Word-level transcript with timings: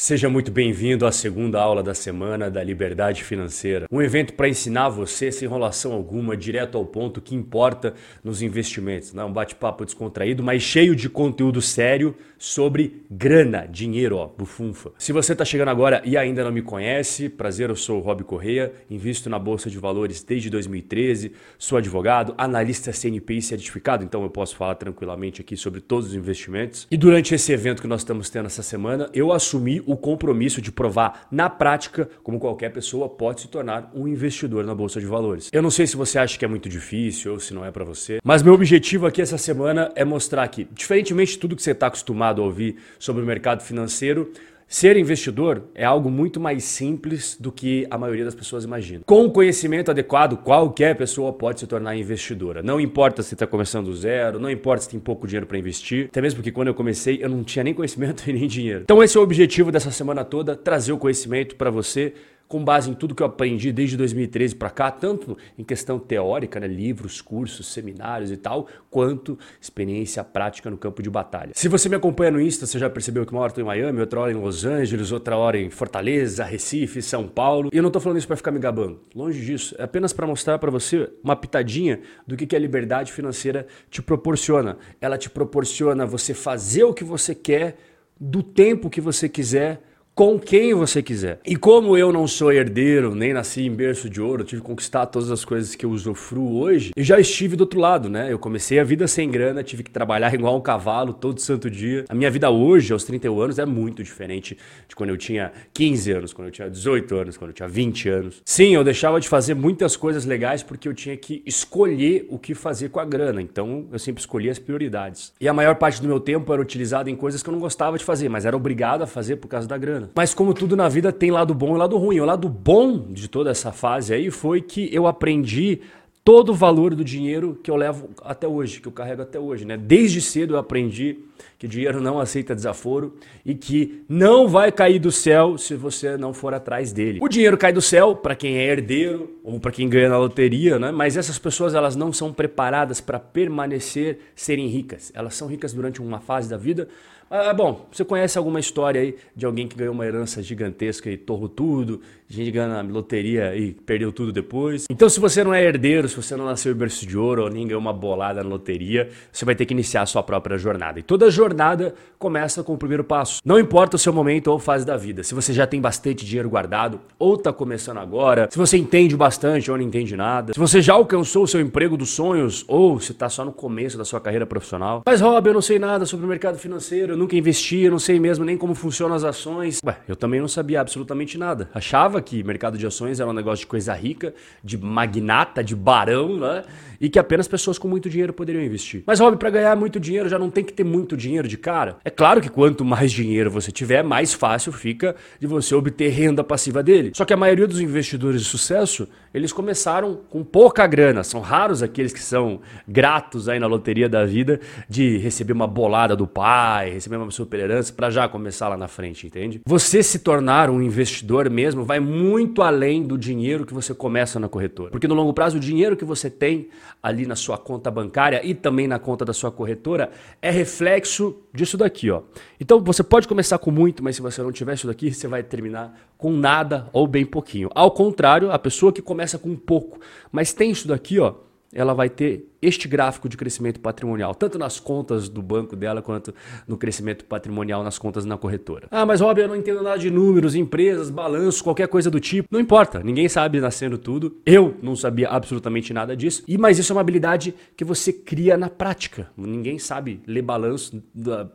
Seja 0.00 0.28
muito 0.28 0.52
bem-vindo 0.52 1.04
à 1.04 1.10
segunda 1.10 1.60
aula 1.60 1.82
da 1.82 1.92
semana 1.92 2.48
da 2.48 2.62
Liberdade 2.62 3.24
Financeira. 3.24 3.88
Um 3.90 4.00
evento 4.00 4.32
para 4.34 4.48
ensinar 4.48 4.88
você, 4.90 5.32
sem 5.32 5.46
enrolação 5.46 5.92
alguma, 5.92 6.36
direto 6.36 6.78
ao 6.78 6.86
ponto 6.86 7.20
que 7.20 7.34
importa 7.34 7.94
nos 8.22 8.40
investimentos. 8.40 9.12
Não 9.12 9.24
é 9.24 9.26
um 9.26 9.32
bate-papo 9.32 9.84
descontraído, 9.84 10.40
mas 10.40 10.62
cheio 10.62 10.94
de 10.94 11.08
conteúdo 11.08 11.60
sério 11.60 12.14
sobre 12.38 13.02
grana, 13.10 13.66
dinheiro, 13.66 14.18
ó, 14.18 14.28
bufunfa. 14.28 14.92
Se 14.96 15.12
você 15.12 15.32
está 15.32 15.44
chegando 15.44 15.70
agora 15.70 16.00
e 16.04 16.16
ainda 16.16 16.44
não 16.44 16.52
me 16.52 16.62
conhece, 16.62 17.28
prazer, 17.28 17.68
eu 17.68 17.74
sou 17.74 17.98
o 17.98 18.00
Rob 18.00 18.22
Correia, 18.22 18.72
invisto 18.88 19.28
na 19.28 19.38
Bolsa 19.38 19.68
de 19.68 19.78
Valores 19.78 20.22
desde 20.22 20.48
2013, 20.48 21.32
sou 21.58 21.76
advogado, 21.76 22.34
analista 22.38 22.92
CNPI 22.92 23.42
certificado, 23.42 24.04
então 24.04 24.22
eu 24.22 24.30
posso 24.30 24.54
falar 24.54 24.76
tranquilamente 24.76 25.40
aqui 25.40 25.56
sobre 25.56 25.80
todos 25.80 26.10
os 26.10 26.14
investimentos. 26.14 26.86
E 26.88 26.96
durante 26.96 27.34
esse 27.34 27.52
evento 27.52 27.82
que 27.82 27.88
nós 27.88 28.02
estamos 28.02 28.30
tendo 28.30 28.46
essa 28.46 28.62
semana, 28.62 29.10
eu 29.12 29.32
assumi 29.32 29.82
o 29.88 29.96
compromisso 29.96 30.60
de 30.60 30.70
provar 30.70 31.26
na 31.30 31.48
prática 31.48 32.08
como 32.22 32.38
qualquer 32.38 32.70
pessoa 32.70 33.08
pode 33.08 33.40
se 33.40 33.48
tornar 33.48 33.90
um 33.94 34.06
investidor 34.06 34.64
na 34.64 34.74
bolsa 34.74 35.00
de 35.00 35.06
valores. 35.06 35.48
Eu 35.50 35.62
não 35.62 35.70
sei 35.70 35.86
se 35.86 35.96
você 35.96 36.18
acha 36.18 36.38
que 36.38 36.44
é 36.44 36.48
muito 36.48 36.68
difícil 36.68 37.32
ou 37.32 37.40
se 37.40 37.54
não 37.54 37.64
é 37.64 37.70
para 37.70 37.84
você, 37.84 38.18
mas 38.22 38.42
meu 38.42 38.52
objetivo 38.52 39.06
aqui 39.06 39.22
essa 39.22 39.38
semana 39.38 39.90
é 39.94 40.04
mostrar 40.04 40.46
que, 40.48 40.68
diferentemente 40.72 41.32
de 41.32 41.38
tudo 41.38 41.56
que 41.56 41.62
você 41.62 41.70
está 41.70 41.86
acostumado 41.86 42.42
a 42.42 42.44
ouvir 42.44 42.76
sobre 42.98 43.22
o 43.22 43.26
mercado 43.26 43.62
financeiro, 43.62 44.30
Ser 44.70 44.98
investidor 44.98 45.62
é 45.74 45.82
algo 45.82 46.10
muito 46.10 46.38
mais 46.38 46.62
simples 46.62 47.38
do 47.40 47.50
que 47.50 47.86
a 47.90 47.96
maioria 47.96 48.26
das 48.26 48.34
pessoas 48.34 48.64
imagina. 48.64 49.00
Com 49.06 49.24
o 49.24 49.30
conhecimento 49.30 49.90
adequado, 49.90 50.36
qualquer 50.36 50.94
pessoa 50.94 51.32
pode 51.32 51.60
se 51.60 51.66
tornar 51.66 51.96
investidora. 51.96 52.62
Não 52.62 52.78
importa 52.78 53.22
se 53.22 53.32
está 53.32 53.46
começando 53.46 53.86
do 53.86 53.96
zero, 53.96 54.38
não 54.38 54.50
importa 54.50 54.84
se 54.84 54.90
tem 54.90 55.00
pouco 55.00 55.26
dinheiro 55.26 55.46
para 55.46 55.56
investir, 55.56 56.08
até 56.10 56.20
mesmo 56.20 56.36
porque 56.36 56.52
quando 56.52 56.68
eu 56.68 56.74
comecei 56.74 57.18
eu 57.18 57.30
não 57.30 57.42
tinha 57.42 57.64
nem 57.64 57.72
conhecimento 57.72 58.24
e 58.28 58.32
nem 58.34 58.46
dinheiro. 58.46 58.82
Então 58.82 59.02
esse 59.02 59.16
é 59.16 59.20
o 59.20 59.22
objetivo 59.22 59.72
dessa 59.72 59.90
semana 59.90 60.22
toda, 60.22 60.54
trazer 60.54 60.92
o 60.92 60.98
conhecimento 60.98 61.56
para 61.56 61.70
você 61.70 62.12
com 62.48 62.64
base 62.64 62.90
em 62.90 62.94
tudo 62.94 63.14
que 63.14 63.22
eu 63.22 63.26
aprendi 63.26 63.70
desde 63.70 63.96
2013 63.96 64.56
para 64.56 64.70
cá, 64.70 64.90
tanto 64.90 65.36
em 65.56 65.62
questão 65.62 65.98
teórica, 65.98 66.58
né, 66.58 66.66
livros, 66.66 67.20
cursos, 67.20 67.66
seminários 67.66 68.32
e 68.32 68.36
tal, 68.36 68.66
quanto 68.90 69.38
experiência 69.60 70.24
prática 70.24 70.70
no 70.70 70.78
campo 70.78 71.02
de 71.02 71.10
batalha. 71.10 71.52
Se 71.54 71.68
você 71.68 71.88
me 71.88 71.96
acompanha 71.96 72.30
no 72.30 72.40
Insta, 72.40 72.66
você 72.66 72.78
já 72.78 72.88
percebeu 72.88 73.26
que 73.26 73.32
uma 73.32 73.42
hora 73.42 73.50
estou 73.50 73.62
em 73.62 73.66
Miami, 73.66 74.00
outra 74.00 74.20
hora 74.20 74.32
em 74.32 74.36
Los 74.36 74.64
Angeles, 74.64 75.12
outra 75.12 75.36
hora 75.36 75.58
em 75.58 75.68
Fortaleza, 75.68 76.42
Recife, 76.42 77.02
São 77.02 77.28
Paulo. 77.28 77.68
E 77.72 77.76
eu 77.76 77.82
não 77.82 77.88
estou 77.88 78.00
falando 78.00 78.16
isso 78.16 78.26
para 78.26 78.36
ficar 78.36 78.50
me 78.50 78.58
gabando. 78.58 79.00
Longe 79.14 79.44
disso. 79.44 79.74
É 79.78 79.82
apenas 79.82 80.12
para 80.12 80.26
mostrar 80.26 80.58
para 80.58 80.70
você 80.70 81.10
uma 81.22 81.36
pitadinha 81.36 82.00
do 82.26 82.36
que, 82.36 82.46
que 82.46 82.56
a 82.56 82.58
liberdade 82.58 83.12
financeira 83.12 83.66
te 83.90 84.00
proporciona. 84.00 84.78
Ela 85.00 85.18
te 85.18 85.28
proporciona 85.28 86.06
você 86.06 86.32
fazer 86.32 86.84
o 86.84 86.94
que 86.94 87.04
você 87.04 87.34
quer, 87.34 87.76
do 88.18 88.42
tempo 88.42 88.90
que 88.90 89.00
você 89.00 89.28
quiser 89.28 89.82
com 90.18 90.36
quem 90.36 90.74
você 90.74 91.00
quiser. 91.00 91.38
E 91.46 91.54
como 91.54 91.96
eu 91.96 92.12
não 92.12 92.26
sou 92.26 92.52
herdeiro, 92.52 93.14
nem 93.14 93.32
nasci 93.32 93.62
em 93.62 93.70
berço 93.70 94.10
de 94.10 94.20
ouro, 94.20 94.42
tive 94.42 94.60
que 94.60 94.66
conquistar 94.66 95.06
todas 95.06 95.30
as 95.30 95.44
coisas 95.44 95.76
que 95.76 95.86
eu 95.86 95.90
usufruo 95.90 96.58
hoje, 96.58 96.90
eu 96.96 97.04
já 97.04 97.20
estive 97.20 97.54
do 97.54 97.60
outro 97.60 97.78
lado, 97.78 98.08
né? 98.08 98.32
Eu 98.32 98.36
comecei 98.36 98.80
a 98.80 98.82
vida 98.82 99.06
sem 99.06 99.30
grana, 99.30 99.62
tive 99.62 99.84
que 99.84 99.92
trabalhar 99.92 100.34
igual 100.34 100.56
um 100.56 100.60
cavalo 100.60 101.12
todo 101.12 101.40
santo 101.40 101.70
dia. 101.70 102.04
A 102.08 102.16
minha 102.16 102.28
vida 102.32 102.50
hoje, 102.50 102.92
aos 102.92 103.04
31 103.04 103.40
anos, 103.40 103.60
é 103.60 103.64
muito 103.64 104.02
diferente 104.02 104.58
de 104.88 104.96
quando 104.96 105.10
eu 105.10 105.16
tinha 105.16 105.52
15 105.72 106.10
anos, 106.10 106.32
quando 106.32 106.48
eu 106.48 106.52
tinha 106.52 106.68
18 106.68 107.14
anos, 107.14 107.36
quando 107.36 107.50
eu 107.50 107.54
tinha 107.54 107.68
20 107.68 108.08
anos. 108.08 108.42
Sim, 108.44 108.74
eu 108.74 108.82
deixava 108.82 109.20
de 109.20 109.28
fazer 109.28 109.54
muitas 109.54 109.94
coisas 109.94 110.24
legais 110.24 110.64
porque 110.64 110.88
eu 110.88 110.94
tinha 110.94 111.16
que 111.16 111.44
escolher 111.46 112.26
o 112.28 112.40
que 112.40 112.56
fazer 112.56 112.88
com 112.88 112.98
a 112.98 113.04
grana. 113.04 113.40
Então, 113.40 113.86
eu 113.92 114.00
sempre 114.00 114.18
escolhia 114.18 114.50
as 114.50 114.58
prioridades. 114.58 115.32
E 115.40 115.46
a 115.46 115.54
maior 115.54 115.76
parte 115.76 116.02
do 116.02 116.08
meu 116.08 116.18
tempo 116.18 116.52
era 116.52 116.60
utilizado 116.60 117.08
em 117.08 117.14
coisas 117.14 117.40
que 117.40 117.48
eu 117.48 117.52
não 117.52 117.60
gostava 117.60 117.96
de 117.96 118.04
fazer, 118.04 118.28
mas 118.28 118.44
era 118.44 118.56
obrigado 118.56 119.02
a 119.02 119.06
fazer 119.06 119.36
por 119.36 119.46
causa 119.46 119.68
da 119.68 119.78
grana. 119.78 120.07
Mas 120.14 120.34
como 120.34 120.54
tudo 120.54 120.76
na 120.76 120.88
vida 120.88 121.12
tem 121.12 121.30
lado 121.30 121.54
bom 121.54 121.74
e 121.74 121.78
lado 121.78 121.96
ruim. 121.96 122.20
O 122.20 122.24
lado 122.24 122.48
bom 122.48 123.06
de 123.10 123.28
toda 123.28 123.50
essa 123.50 123.72
fase 123.72 124.14
aí 124.14 124.30
foi 124.30 124.60
que 124.60 124.88
eu 124.92 125.06
aprendi 125.06 125.80
todo 126.28 126.50
o 126.50 126.54
valor 126.54 126.94
do 126.94 127.02
dinheiro 127.02 127.58
que 127.62 127.70
eu 127.70 127.74
levo 127.74 128.10
até 128.22 128.46
hoje, 128.46 128.82
que 128.82 128.86
eu 128.86 128.92
carrego 128.92 129.22
até 129.22 129.40
hoje, 129.40 129.64
né? 129.64 129.78
Desde 129.78 130.20
cedo 130.20 130.54
eu 130.54 130.58
aprendi 130.58 131.16
que 131.58 131.66
dinheiro 131.66 132.02
não 132.02 132.20
aceita 132.20 132.54
desaforo 132.54 133.16
e 133.46 133.54
que 133.54 134.04
não 134.06 134.46
vai 134.46 134.70
cair 134.70 134.98
do 134.98 135.10
céu 135.10 135.56
se 135.56 135.74
você 135.74 136.18
não 136.18 136.34
for 136.34 136.52
atrás 136.52 136.92
dele. 136.92 137.18
O 137.22 137.28
dinheiro 137.28 137.56
cai 137.56 137.72
do 137.72 137.80
céu 137.80 138.14
para 138.14 138.36
quem 138.36 138.58
é 138.58 138.64
herdeiro 138.66 139.38
ou 139.42 139.58
para 139.58 139.72
quem 139.72 139.88
ganha 139.88 140.10
na 140.10 140.18
loteria, 140.18 140.78
né? 140.78 140.92
Mas 140.92 141.16
essas 141.16 141.38
pessoas 141.38 141.74
elas 141.74 141.96
não 141.96 142.12
são 142.12 142.30
preparadas 142.30 143.00
para 143.00 143.18
permanecer 143.18 144.18
serem 144.36 144.66
ricas. 144.66 145.10
Elas 145.14 145.34
são 145.34 145.48
ricas 145.48 145.72
durante 145.72 146.02
uma 146.02 146.20
fase 146.20 146.46
da 146.46 146.58
vida, 146.58 146.88
ah, 147.30 147.52
bom, 147.52 147.86
você 147.92 148.04
conhece 148.04 148.38
alguma 148.38 148.58
história 148.60 149.00
aí 149.00 149.16
de 149.34 149.44
alguém 149.44 149.68
que 149.68 149.76
ganhou 149.76 149.94
uma 149.94 150.06
herança 150.06 150.42
gigantesca 150.42 151.10
e 151.10 151.16
torrou 151.16 151.48
tudo, 151.48 152.00
gente 152.28 152.50
ganha 152.50 152.68
na 152.68 152.82
loteria 152.82 153.56
e 153.56 153.72
perdeu 153.72 154.12
tudo 154.12 154.32
depois? 154.32 154.84
Então, 154.90 155.08
se 155.08 155.18
você 155.18 155.42
não 155.42 155.54
é 155.54 155.64
herdeiro, 155.64 156.08
se 156.08 156.16
você 156.16 156.36
não 156.36 156.44
nasceu 156.44 156.72
em 156.72 156.76
berço 156.76 157.06
de 157.06 157.16
ouro 157.16 157.44
ou 157.44 157.50
nem 157.50 157.66
ganhou 157.66 157.80
uma 157.80 157.92
bolada 157.92 158.42
na 158.42 158.48
loteria, 158.48 159.08
você 159.32 159.44
vai 159.44 159.54
ter 159.54 159.64
que 159.64 159.72
iniciar 159.72 160.02
a 160.02 160.06
sua 160.06 160.22
própria 160.22 160.58
jornada. 160.58 161.00
E 161.00 161.02
toda 161.02 161.30
jornada 161.30 161.94
começa 162.18 162.62
com 162.62 162.74
o 162.74 162.78
primeiro 162.78 163.02
passo. 163.02 163.40
Não 163.44 163.58
importa 163.58 163.96
o 163.96 163.98
seu 163.98 164.12
momento 164.12 164.48
ou 164.48 164.58
fase 164.58 164.84
da 164.84 164.96
vida, 164.96 165.22
se 165.22 165.34
você 165.34 165.52
já 165.52 165.66
tem 165.66 165.80
bastante 165.80 166.24
dinheiro 166.24 166.50
guardado 166.50 167.00
ou 167.18 167.34
está 167.34 167.52
começando 167.52 167.98
agora, 167.98 168.48
se 168.50 168.58
você 168.58 168.76
entende 168.76 169.16
bastante 169.16 169.70
ou 169.70 169.76
não 169.78 169.84
entende 169.84 170.16
nada, 170.16 170.52
se 170.52 170.58
você 170.58 170.82
já 170.82 170.94
alcançou 170.94 171.44
o 171.44 171.48
seu 171.48 171.60
emprego 171.60 171.96
dos 171.96 172.10
sonhos 172.10 172.64
ou 172.68 173.00
se 173.00 173.12
está 173.12 173.28
só 173.28 173.44
no 173.44 173.52
começo 173.52 173.96
da 173.96 174.04
sua 174.04 174.20
carreira 174.20 174.46
profissional. 174.46 175.02
Mas, 175.06 175.20
Rob, 175.20 175.46
eu 175.46 175.54
não 175.54 175.62
sei 175.62 175.78
nada 175.78 176.04
sobre 176.04 176.26
o 176.26 176.28
mercado 176.28 176.58
financeiro, 176.58 177.16
nunca 177.18 177.36
investi, 177.36 177.80
eu 177.80 177.90
não 177.90 177.98
sei 177.98 178.18
mesmo 178.18 178.44
nem 178.44 178.56
como 178.56 178.74
funcionam 178.74 179.14
as 179.14 179.24
ações. 179.24 179.80
Ué, 179.84 179.98
eu 180.08 180.16
também 180.16 180.40
não 180.40 180.48
sabia 180.48 180.80
absolutamente 180.80 181.36
nada. 181.36 181.68
Achava 181.74 182.22
que 182.22 182.42
mercado 182.42 182.78
de 182.78 182.86
ações 182.86 183.20
era 183.20 183.28
um 183.28 183.32
negócio 183.32 183.60
de 183.64 183.66
coisa 183.66 183.92
rica, 183.92 184.32
de 184.62 184.78
magnata, 184.78 185.62
de 185.62 185.74
barão, 185.74 186.38
né? 186.38 186.64
E 187.00 187.08
que 187.08 187.18
apenas 187.18 187.46
pessoas 187.46 187.78
com 187.78 187.86
muito 187.88 188.08
dinheiro 188.08 188.32
poderiam 188.32 188.62
investir. 188.62 189.02
Mas, 189.06 189.20
Rob, 189.20 189.36
para 189.36 189.50
ganhar 189.50 189.76
muito 189.76 190.00
dinheiro 190.00 190.28
já 190.28 190.38
não 190.38 190.50
tem 190.50 190.64
que 190.64 190.72
ter 190.72 190.84
muito 190.84 191.16
dinheiro 191.16 191.46
de 191.46 191.56
cara. 191.56 191.96
É 192.04 192.10
claro 192.10 192.40
que 192.40 192.48
quanto 192.48 192.84
mais 192.84 193.12
dinheiro 193.12 193.50
você 193.50 193.70
tiver, 193.70 194.02
mais 194.02 194.32
fácil 194.32 194.72
fica 194.72 195.14
de 195.40 195.46
você 195.46 195.74
obter 195.74 196.08
renda 196.10 196.42
passiva 196.42 196.82
dele. 196.82 197.12
Só 197.14 197.24
que 197.24 197.32
a 197.32 197.36
maioria 197.36 197.66
dos 197.66 197.80
investidores 197.80 198.42
de 198.42 198.48
sucesso, 198.48 199.08
eles 199.32 199.52
começaram 199.52 200.20
com 200.28 200.44
pouca 200.44 200.86
grana. 200.86 201.22
São 201.22 201.40
raros 201.40 201.82
aqueles 201.82 202.12
que 202.12 202.20
são 202.20 202.60
gratos 202.86 203.48
aí 203.48 203.58
na 203.58 203.66
loteria 203.66 204.08
da 204.08 204.24
vida 204.24 204.60
de 204.88 205.18
receber 205.18 205.52
uma 205.52 205.66
bolada 205.66 206.14
do 206.16 206.26
pai, 206.26 206.90
receber 206.90 207.07
uma 207.16 207.30
super 207.30 207.60
herança 207.60 207.92
para 207.92 208.10
já 208.10 208.28
começar 208.28 208.68
lá 208.68 208.76
na 208.76 208.88
frente, 208.88 209.26
entende? 209.26 209.60
Você 209.64 210.02
se 210.02 210.18
tornar 210.18 210.68
um 210.68 210.82
investidor 210.82 211.48
mesmo 211.48 211.84
vai 211.84 212.00
muito 212.00 212.62
além 212.62 213.02
do 213.02 213.16
dinheiro 213.16 213.64
que 213.64 213.72
você 213.72 213.94
começa 213.94 214.38
na 214.38 214.48
corretora. 214.48 214.90
Porque 214.90 215.08
no 215.08 215.14
longo 215.14 215.32
prazo 215.32 215.56
o 215.56 215.60
dinheiro 215.60 215.96
que 215.96 216.04
você 216.04 216.28
tem 216.28 216.68
ali 217.02 217.26
na 217.26 217.36
sua 217.36 217.56
conta 217.56 217.90
bancária 217.90 218.44
e 218.44 218.54
também 218.54 218.86
na 218.86 218.98
conta 218.98 219.24
da 219.24 219.32
sua 219.32 219.50
corretora 219.50 220.10
é 220.42 220.50
reflexo 220.50 221.36
disso 221.52 221.76
daqui, 221.76 222.10
ó. 222.10 222.22
Então 222.60 222.80
você 222.80 223.02
pode 223.02 223.26
começar 223.26 223.58
com 223.58 223.70
muito, 223.70 224.02
mas 224.02 224.16
se 224.16 224.22
você 224.22 224.42
não 224.42 224.52
tiver 224.52 224.74
isso 224.74 224.86
daqui, 224.86 225.10
você 225.14 225.26
vai 225.26 225.42
terminar 225.42 225.98
com 226.16 226.32
nada 226.32 226.88
ou 226.92 227.06
bem 227.06 227.24
pouquinho. 227.24 227.70
Ao 227.74 227.90
contrário, 227.90 228.50
a 228.50 228.58
pessoa 228.58 228.92
que 228.92 229.00
começa 229.00 229.38
com 229.38 229.54
pouco, 229.56 230.00
mas 230.30 230.52
tem 230.52 230.70
isso 230.70 230.88
daqui, 230.88 231.18
ó, 231.18 231.34
ela 231.72 231.94
vai 231.94 232.08
ter 232.08 232.48
este 232.60 232.88
gráfico 232.88 233.28
de 233.28 233.36
crescimento 233.36 233.80
patrimonial, 233.80 234.34
tanto 234.34 234.58
nas 234.58 234.80
contas 234.80 235.28
do 235.28 235.42
banco 235.42 235.76
dela 235.76 236.02
quanto 236.02 236.34
no 236.66 236.76
crescimento 236.76 237.24
patrimonial 237.24 237.82
nas 237.82 237.98
contas 237.98 238.24
na 238.24 238.36
corretora. 238.36 238.88
Ah, 238.90 239.06
mas 239.06 239.20
Rob, 239.20 239.40
eu 239.40 239.48
não 239.48 239.56
entendo 239.56 239.82
nada 239.82 239.98
de 239.98 240.10
números, 240.10 240.54
empresas, 240.54 241.10
balanço, 241.10 241.62
qualquer 241.62 241.88
coisa 241.88 242.10
do 242.10 242.20
tipo. 242.20 242.48
Não 242.50 242.60
importa, 242.60 243.00
ninguém 243.02 243.28
sabe 243.28 243.60
nascendo 243.60 243.98
tudo. 243.98 244.36
Eu 244.44 244.74
não 244.82 244.96
sabia 244.96 245.28
absolutamente 245.28 245.92
nada 245.92 246.16
disso. 246.16 246.42
E 246.46 246.58
mas 246.58 246.78
isso 246.78 246.92
é 246.92 246.94
uma 246.94 247.00
habilidade 247.00 247.54
que 247.76 247.84
você 247.84 248.12
cria 248.12 248.56
na 248.56 248.68
prática. 248.68 249.30
Ninguém 249.36 249.78
sabe 249.78 250.20
ler 250.26 250.42
balanço, 250.42 251.02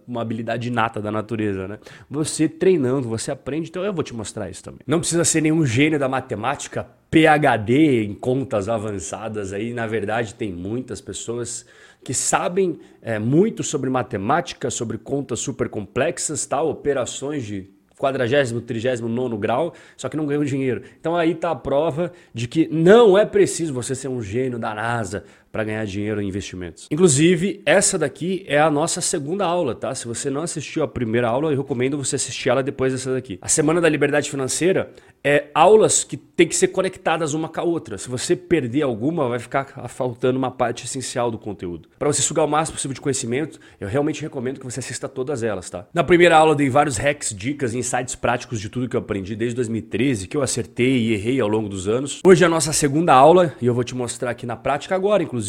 uma 0.07 0.21
habilidade 0.21 0.67
inata 0.69 1.01
da 1.01 1.11
natureza, 1.11 1.67
né? 1.67 1.79
Você 2.09 2.47
treinando, 2.47 3.07
você 3.07 3.31
aprende, 3.31 3.69
então 3.69 3.83
eu 3.83 3.93
vou 3.93 4.03
te 4.03 4.13
mostrar 4.13 4.49
isso 4.49 4.63
também. 4.63 4.81
Não 4.88 4.99
precisa 4.99 5.23
ser 5.23 5.41
nenhum 5.41 5.65
gênio 5.65 5.99
da 5.99 6.07
matemática, 6.07 6.88
PhD 7.13 8.03
em 8.06 8.15
contas 8.15 8.67
avançadas 8.67 9.53
aí, 9.53 9.71
na 9.71 9.85
verdade 9.85 10.33
tem 10.33 10.51
muitas 10.51 10.93
muitas 10.94 11.01
pessoas 11.01 11.66
que 12.04 12.13
sabem 12.13 12.80
é, 13.01 13.18
muito 13.18 13.63
sobre 13.63 13.90
matemática, 13.90 14.69
sobre 14.69 14.98
contas 14.98 15.40
super 15.40 15.68
complexas, 15.69 16.45
tal, 16.45 16.69
operações 16.69 17.44
de 17.45 17.69
40, 17.98 18.62
39 18.62 19.38
grau, 19.38 19.74
só 19.95 20.10
que 20.10 20.18
não 20.18 20.25
ganham 20.25 20.44
dinheiro. 20.44 20.84
Então 21.00 21.16
aí 21.16 21.31
está 21.31 21.51
a 21.51 21.56
prova 21.56 22.12
de 22.34 22.48
que 22.48 22.68
não 22.68 23.18
é 23.18 23.25
preciso 23.25 23.74
você 23.74 23.95
ser 23.95 24.10
um 24.10 24.22
gênio 24.22 24.60
da 24.60 24.74
NASA 24.75 25.24
para 25.53 25.63
ganhar 25.63 25.85
dinheiro 25.85 26.19
em 26.19 26.27
investimentos. 26.27 26.88
Inclusive, 26.89 27.61
essa 27.63 27.95
daqui 27.95 28.44
é 28.47 28.59
a 28.59 28.71
nossa 28.71 29.00
segunda 29.01 29.45
aula, 29.45 29.75
tá? 29.75 29.94
Se 29.94 30.07
você 30.07 30.27
não 30.27 30.41
assistiu 30.41 30.81
a 30.81 30.88
primeira 30.88 31.27
aula, 31.29 31.51
eu 31.51 31.57
recomendo 31.57 31.95
você 31.95 32.15
assistir 32.15 32.50
ela 32.50 32.63
depois 32.63 32.91
dessa 32.91 33.13
daqui. 33.13 33.38
A 33.39 33.47
Semana 33.47 33.79
da 33.79 33.88
Liberdade 33.88 34.31
Financeira 34.31 34.91
é 35.23 35.45
aulas 35.53 36.03
que 36.03 36.17
tem 36.17 36.47
que 36.47 36.55
ser 36.55 36.69
conectadas 36.69 37.35
uma 37.35 37.47
com 37.47 37.61
a 37.61 37.63
outra. 37.63 38.00
Se 38.00 38.09
você 38.09 38.35
perder 38.35 38.81
alguma, 38.81 39.29
vai 39.29 39.38
ficar 39.38 39.88
faltando 39.89 40.39
uma 40.39 40.50
parte 40.50 40.85
essencial 40.85 41.29
do 41.29 41.38
conteúdo. 41.38 41.88
Para 41.99 42.11
você 42.11 42.23
sugar 42.23 42.44
o 42.45 42.47
máximo 42.47 42.77
possível 42.77 42.95
de 42.95 43.01
conhecimento, 43.01 43.59
eu 43.79 43.88
realmente 43.88 44.23
recomendo 44.23 44.59
que 44.59 44.65
você 44.65 44.79
assista 44.79 45.07
todas 45.07 45.44
elas, 45.44 45.69
tá? 45.69 45.85
Na 45.94 46.03
primeira 46.03 46.35
aula 46.35 46.53
eu 46.53 46.56
dei 46.56 46.69
vários 46.69 46.97
hacks, 46.97 47.31
dicas 47.33 47.75
e 47.75 47.77
insights 47.77 48.15
práticos 48.15 48.59
de 48.59 48.69
tudo 48.69 48.89
que 48.89 48.95
eu 48.95 48.99
aprendi 48.99 49.35
desde 49.35 49.56
2013, 49.57 50.27
que 50.27 50.35
eu 50.35 50.41
acertei 50.41 50.97
e 50.97 51.13
errei 51.13 51.39
ao 51.39 51.47
longo 51.47 51.69
dos 51.69 51.88
anos. 51.88 52.21
Hoje 52.25 52.44
é 52.44 52.47
a 52.47 52.49
nossa 52.49 52.73
segunda 52.73 53.13
aula 53.13 53.53
e 53.61 53.67
eu 53.67 53.73
vou 53.75 53.83
te 53.83 53.94
mostrar 53.94 54.31
aqui 54.31 54.47
na 54.47 54.56
prática 54.56 54.95
agora, 54.95 55.21
inclusive, 55.21 55.43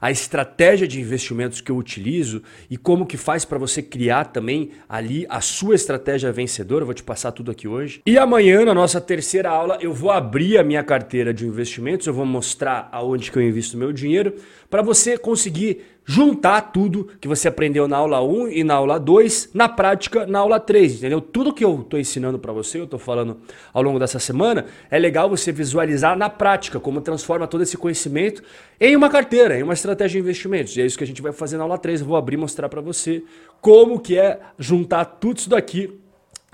a 0.00 0.10
estratégia 0.10 0.86
de 0.86 1.00
investimentos 1.00 1.60
que 1.60 1.70
eu 1.70 1.76
utilizo 1.76 2.42
e 2.70 2.76
como 2.76 3.06
que 3.06 3.16
faz 3.16 3.44
para 3.44 3.58
você 3.58 3.82
criar 3.82 4.26
também 4.26 4.70
ali 4.88 5.26
a 5.28 5.40
sua 5.40 5.74
estratégia 5.74 6.32
vencedora. 6.32 6.82
Eu 6.82 6.86
vou 6.86 6.94
te 6.94 7.02
passar 7.02 7.32
tudo 7.32 7.50
aqui 7.50 7.66
hoje. 7.66 8.00
E 8.06 8.18
amanhã, 8.18 8.64
na 8.64 8.74
nossa 8.74 9.00
terceira 9.00 9.50
aula, 9.50 9.78
eu 9.80 9.92
vou 9.92 10.10
abrir 10.10 10.58
a 10.58 10.64
minha 10.64 10.82
carteira 10.82 11.32
de 11.32 11.46
investimentos, 11.46 12.06
eu 12.06 12.14
vou 12.14 12.26
mostrar 12.26 12.88
aonde 12.92 13.30
que 13.30 13.38
eu 13.38 13.42
invisto 13.42 13.76
meu 13.76 13.92
dinheiro 13.92 14.34
para 14.68 14.82
você 14.82 15.16
conseguir 15.16 15.82
juntar 16.04 16.60
tudo 16.72 17.08
que 17.20 17.26
você 17.26 17.48
aprendeu 17.48 17.88
na 17.88 17.96
aula 17.96 18.22
1 18.22 18.48
e 18.48 18.64
na 18.64 18.74
aula 18.74 18.98
2, 18.98 19.50
na 19.52 19.68
prática 19.68 20.24
na 20.24 20.38
aula 20.38 20.60
3, 20.60 20.98
entendeu? 20.98 21.20
Tudo 21.20 21.52
que 21.52 21.64
eu 21.64 21.80
estou 21.80 21.98
ensinando 21.98 22.38
para 22.38 22.52
você, 22.52 22.78
eu 22.78 22.84
estou 22.84 22.98
falando 22.98 23.38
ao 23.72 23.82
longo 23.82 23.98
dessa 23.98 24.20
semana, 24.20 24.66
é 24.88 24.98
legal 24.98 25.28
você 25.28 25.50
visualizar 25.50 26.16
na 26.16 26.30
prática 26.30 26.78
como 26.78 27.00
transforma 27.00 27.48
todo 27.48 27.62
esse 27.62 27.76
conhecimento 27.76 28.42
em 28.80 28.94
uma 28.94 29.08
carteira, 29.08 29.58
em 29.58 29.64
uma 29.64 29.74
estratégia 29.74 30.20
de 30.20 30.24
investimentos. 30.24 30.76
E 30.76 30.80
é 30.80 30.86
isso 30.86 30.96
que 30.96 31.04
a 31.04 31.06
gente 31.06 31.20
vai 31.20 31.32
fazer 31.32 31.56
na 31.56 31.64
aula 31.64 31.76
3, 31.76 32.00
eu 32.00 32.06
vou 32.06 32.16
abrir 32.16 32.36
e 32.36 32.38
mostrar 32.38 32.68
para 32.68 32.80
você 32.80 33.24
como 33.60 33.98
que 33.98 34.16
é 34.16 34.38
juntar 34.58 35.04
tudo 35.04 35.38
isso 35.38 35.50
daqui 35.50 36.00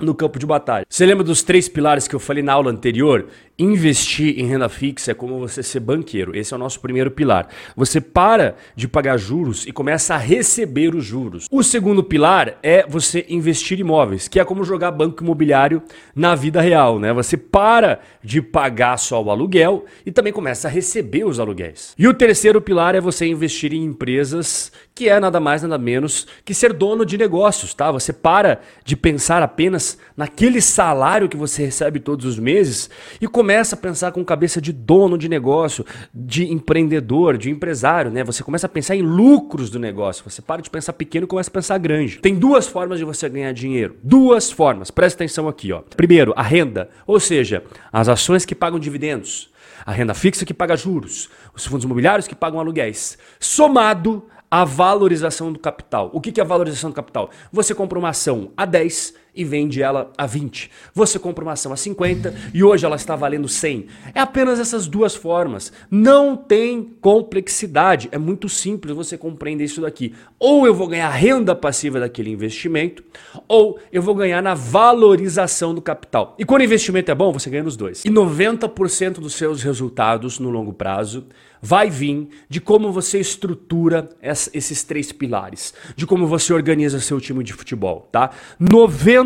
no 0.04 0.14
campo 0.14 0.38
de 0.38 0.46
batalha. 0.46 0.84
Você 0.88 1.06
lembra 1.06 1.24
dos 1.24 1.42
três 1.42 1.68
pilares 1.68 2.08
que 2.08 2.14
eu 2.14 2.20
falei 2.20 2.42
na 2.42 2.52
aula 2.52 2.70
anterior? 2.70 3.26
Investir 3.58 4.40
em 4.40 4.46
renda 4.46 4.68
fixa 4.68 5.12
é 5.12 5.14
como 5.14 5.38
você 5.38 5.62
ser 5.62 5.80
banqueiro. 5.80 6.36
Esse 6.36 6.52
é 6.52 6.56
o 6.56 6.58
nosso 6.58 6.80
primeiro 6.80 7.10
pilar. 7.10 7.48
Você 7.76 8.00
para 8.00 8.56
de 8.74 8.88
pagar 8.88 9.16
juros 9.18 9.66
e 9.66 9.72
começa 9.72 10.14
a 10.14 10.18
receber 10.18 10.94
os 10.94 11.04
juros. 11.04 11.46
O 11.50 11.62
segundo 11.62 12.02
pilar 12.02 12.58
é 12.62 12.84
você 12.88 13.24
investir 13.28 13.78
em 13.78 13.82
imóveis, 13.82 14.26
que 14.26 14.40
é 14.40 14.44
como 14.44 14.64
jogar 14.64 14.90
banco 14.90 15.22
imobiliário 15.22 15.82
na 16.14 16.34
vida 16.34 16.60
real, 16.60 16.98
né? 16.98 17.12
Você 17.12 17.36
para 17.36 18.00
de 18.22 18.40
pagar 18.40 18.96
só 18.96 19.22
o 19.22 19.30
aluguel 19.30 19.84
e 20.04 20.10
também 20.10 20.32
começa 20.32 20.66
a 20.66 20.70
receber 20.70 21.24
os 21.24 21.38
aluguéis. 21.38 21.94
E 21.98 22.08
o 22.08 22.14
terceiro 22.14 22.60
pilar 22.60 22.94
é 22.94 23.00
você 23.00 23.26
investir 23.26 23.72
em 23.72 23.84
empresas, 23.84 24.72
que 24.94 25.08
é 25.08 25.20
nada 25.20 25.38
mais 25.38 25.62
nada 25.62 25.78
menos 25.78 26.26
que 26.44 26.54
ser 26.54 26.72
dono 26.72 27.04
de 27.04 27.18
negócios, 27.18 27.74
tá? 27.74 27.90
Você 27.92 28.12
para 28.12 28.60
de 28.84 28.96
pensar 28.96 29.42
apenas 29.42 29.91
naquele 30.16 30.60
salário 30.60 31.28
que 31.28 31.36
você 31.36 31.64
recebe 31.64 32.00
todos 32.00 32.24
os 32.24 32.38
meses 32.38 32.90
e 33.20 33.26
começa 33.26 33.74
a 33.74 33.78
pensar 33.78 34.12
com 34.12 34.24
cabeça 34.24 34.60
de 34.60 34.72
dono 34.72 35.16
de 35.16 35.28
negócio, 35.28 35.84
de 36.14 36.52
empreendedor, 36.52 37.36
de 37.36 37.50
empresário, 37.50 38.10
né? 38.10 38.24
Você 38.24 38.42
começa 38.42 38.66
a 38.66 38.68
pensar 38.68 38.96
em 38.96 39.02
lucros 39.02 39.70
do 39.70 39.78
negócio. 39.78 40.28
Você 40.28 40.42
para 40.42 40.62
de 40.62 40.70
pensar 40.70 40.92
pequeno 40.92 41.24
e 41.24 41.28
começa 41.28 41.50
a 41.50 41.52
pensar 41.52 41.78
grande. 41.78 42.18
Tem 42.18 42.34
duas 42.34 42.66
formas 42.66 42.98
de 42.98 43.04
você 43.04 43.28
ganhar 43.28 43.52
dinheiro. 43.52 43.96
Duas 44.02 44.50
formas. 44.50 44.90
Presta 44.90 45.18
atenção 45.18 45.48
aqui, 45.48 45.72
ó. 45.72 45.82
Primeiro, 45.96 46.32
a 46.36 46.42
renda, 46.42 46.90
ou 47.06 47.18
seja, 47.20 47.62
as 47.92 48.08
ações 48.08 48.44
que 48.44 48.54
pagam 48.54 48.78
dividendos, 48.78 49.50
a 49.84 49.92
renda 49.92 50.14
fixa 50.14 50.44
que 50.44 50.54
paga 50.54 50.76
juros, 50.76 51.28
os 51.54 51.64
fundos 51.64 51.84
imobiliários 51.84 52.26
que 52.26 52.34
pagam 52.34 52.60
aluguéis, 52.60 53.18
somado 53.40 54.26
à 54.50 54.64
valorização 54.64 55.52
do 55.52 55.58
capital. 55.58 56.10
O 56.12 56.20
que 56.20 56.38
é 56.38 56.42
a 56.44 56.46
valorização 56.46 56.90
do 56.90 56.94
capital? 56.94 57.30
Você 57.50 57.74
compra 57.74 57.98
uma 57.98 58.10
ação 58.10 58.52
a 58.56 58.66
10 58.66 59.14
e 59.34 59.44
vende 59.44 59.82
ela 59.82 60.12
a 60.16 60.26
20. 60.26 60.70
Você 60.94 61.18
compra 61.18 61.44
uma 61.44 61.52
ação 61.52 61.72
a 61.72 61.76
50 61.76 62.34
e 62.52 62.62
hoje 62.62 62.84
ela 62.84 62.96
está 62.96 63.16
valendo 63.16 63.48
100. 63.48 63.86
É 64.14 64.20
apenas 64.20 64.60
essas 64.60 64.86
duas 64.86 65.14
formas. 65.14 65.72
Não 65.90 66.36
tem 66.36 66.82
complexidade. 67.00 68.08
É 68.12 68.18
muito 68.18 68.48
simples 68.48 68.94
você 68.94 69.16
compreender 69.16 69.64
isso 69.64 69.80
daqui. 69.80 70.14
Ou 70.38 70.66
eu 70.66 70.74
vou 70.74 70.86
ganhar 70.86 71.08
renda 71.10 71.54
passiva 71.54 72.00
daquele 72.00 72.30
investimento, 72.30 73.02
ou 73.48 73.78
eu 73.92 74.02
vou 74.02 74.14
ganhar 74.14 74.42
na 74.42 74.54
valorização 74.54 75.74
do 75.74 75.80
capital. 75.80 76.34
E 76.38 76.44
quando 76.44 76.62
o 76.62 76.64
investimento 76.64 77.10
é 77.10 77.14
bom, 77.14 77.32
você 77.32 77.48
ganha 77.48 77.62
nos 77.62 77.76
dois. 77.76 78.04
E 78.04 78.10
90% 78.10 79.14
dos 79.14 79.34
seus 79.34 79.62
resultados 79.62 80.38
no 80.38 80.50
longo 80.50 80.72
prazo 80.72 81.26
vai 81.64 81.88
vir 81.88 82.28
de 82.48 82.60
como 82.60 82.90
você 82.90 83.20
estrutura 83.20 84.08
esses 84.52 84.82
três 84.82 85.12
pilares, 85.12 85.72
de 85.94 86.04
como 86.04 86.26
você 86.26 86.52
organiza 86.52 86.98
seu 86.98 87.20
time 87.20 87.44
de 87.44 87.52
futebol, 87.52 88.08
tá? 88.10 88.30
90% 88.60 89.21